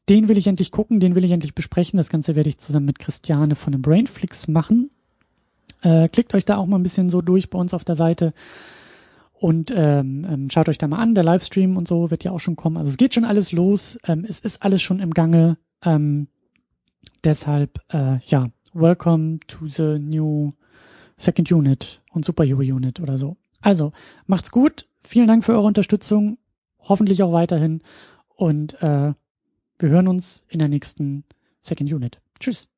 [0.08, 1.98] Den will ich endlich gucken, den will ich endlich besprechen.
[1.98, 4.90] Das Ganze werde ich zusammen mit Christiane von dem Brainflix machen.
[5.82, 8.32] Äh, klickt euch da auch mal ein bisschen so durch bei uns auf der Seite.
[9.38, 12.40] Und ähm, ähm, schaut euch da mal an, der Livestream und so wird ja auch
[12.40, 12.76] schon kommen.
[12.76, 15.58] Also es geht schon alles los, ähm, es ist alles schon im Gange.
[15.82, 16.28] Ähm,
[17.22, 20.52] deshalb, äh, ja, welcome to the new
[21.16, 23.36] Second Unit und Superhero Unit oder so.
[23.60, 23.92] Also,
[24.26, 26.38] macht's gut, vielen Dank für eure Unterstützung,
[26.80, 27.82] hoffentlich auch weiterhin
[28.36, 29.12] und äh,
[29.78, 31.24] wir hören uns in der nächsten
[31.60, 32.20] Second Unit.
[32.38, 32.68] Tschüss.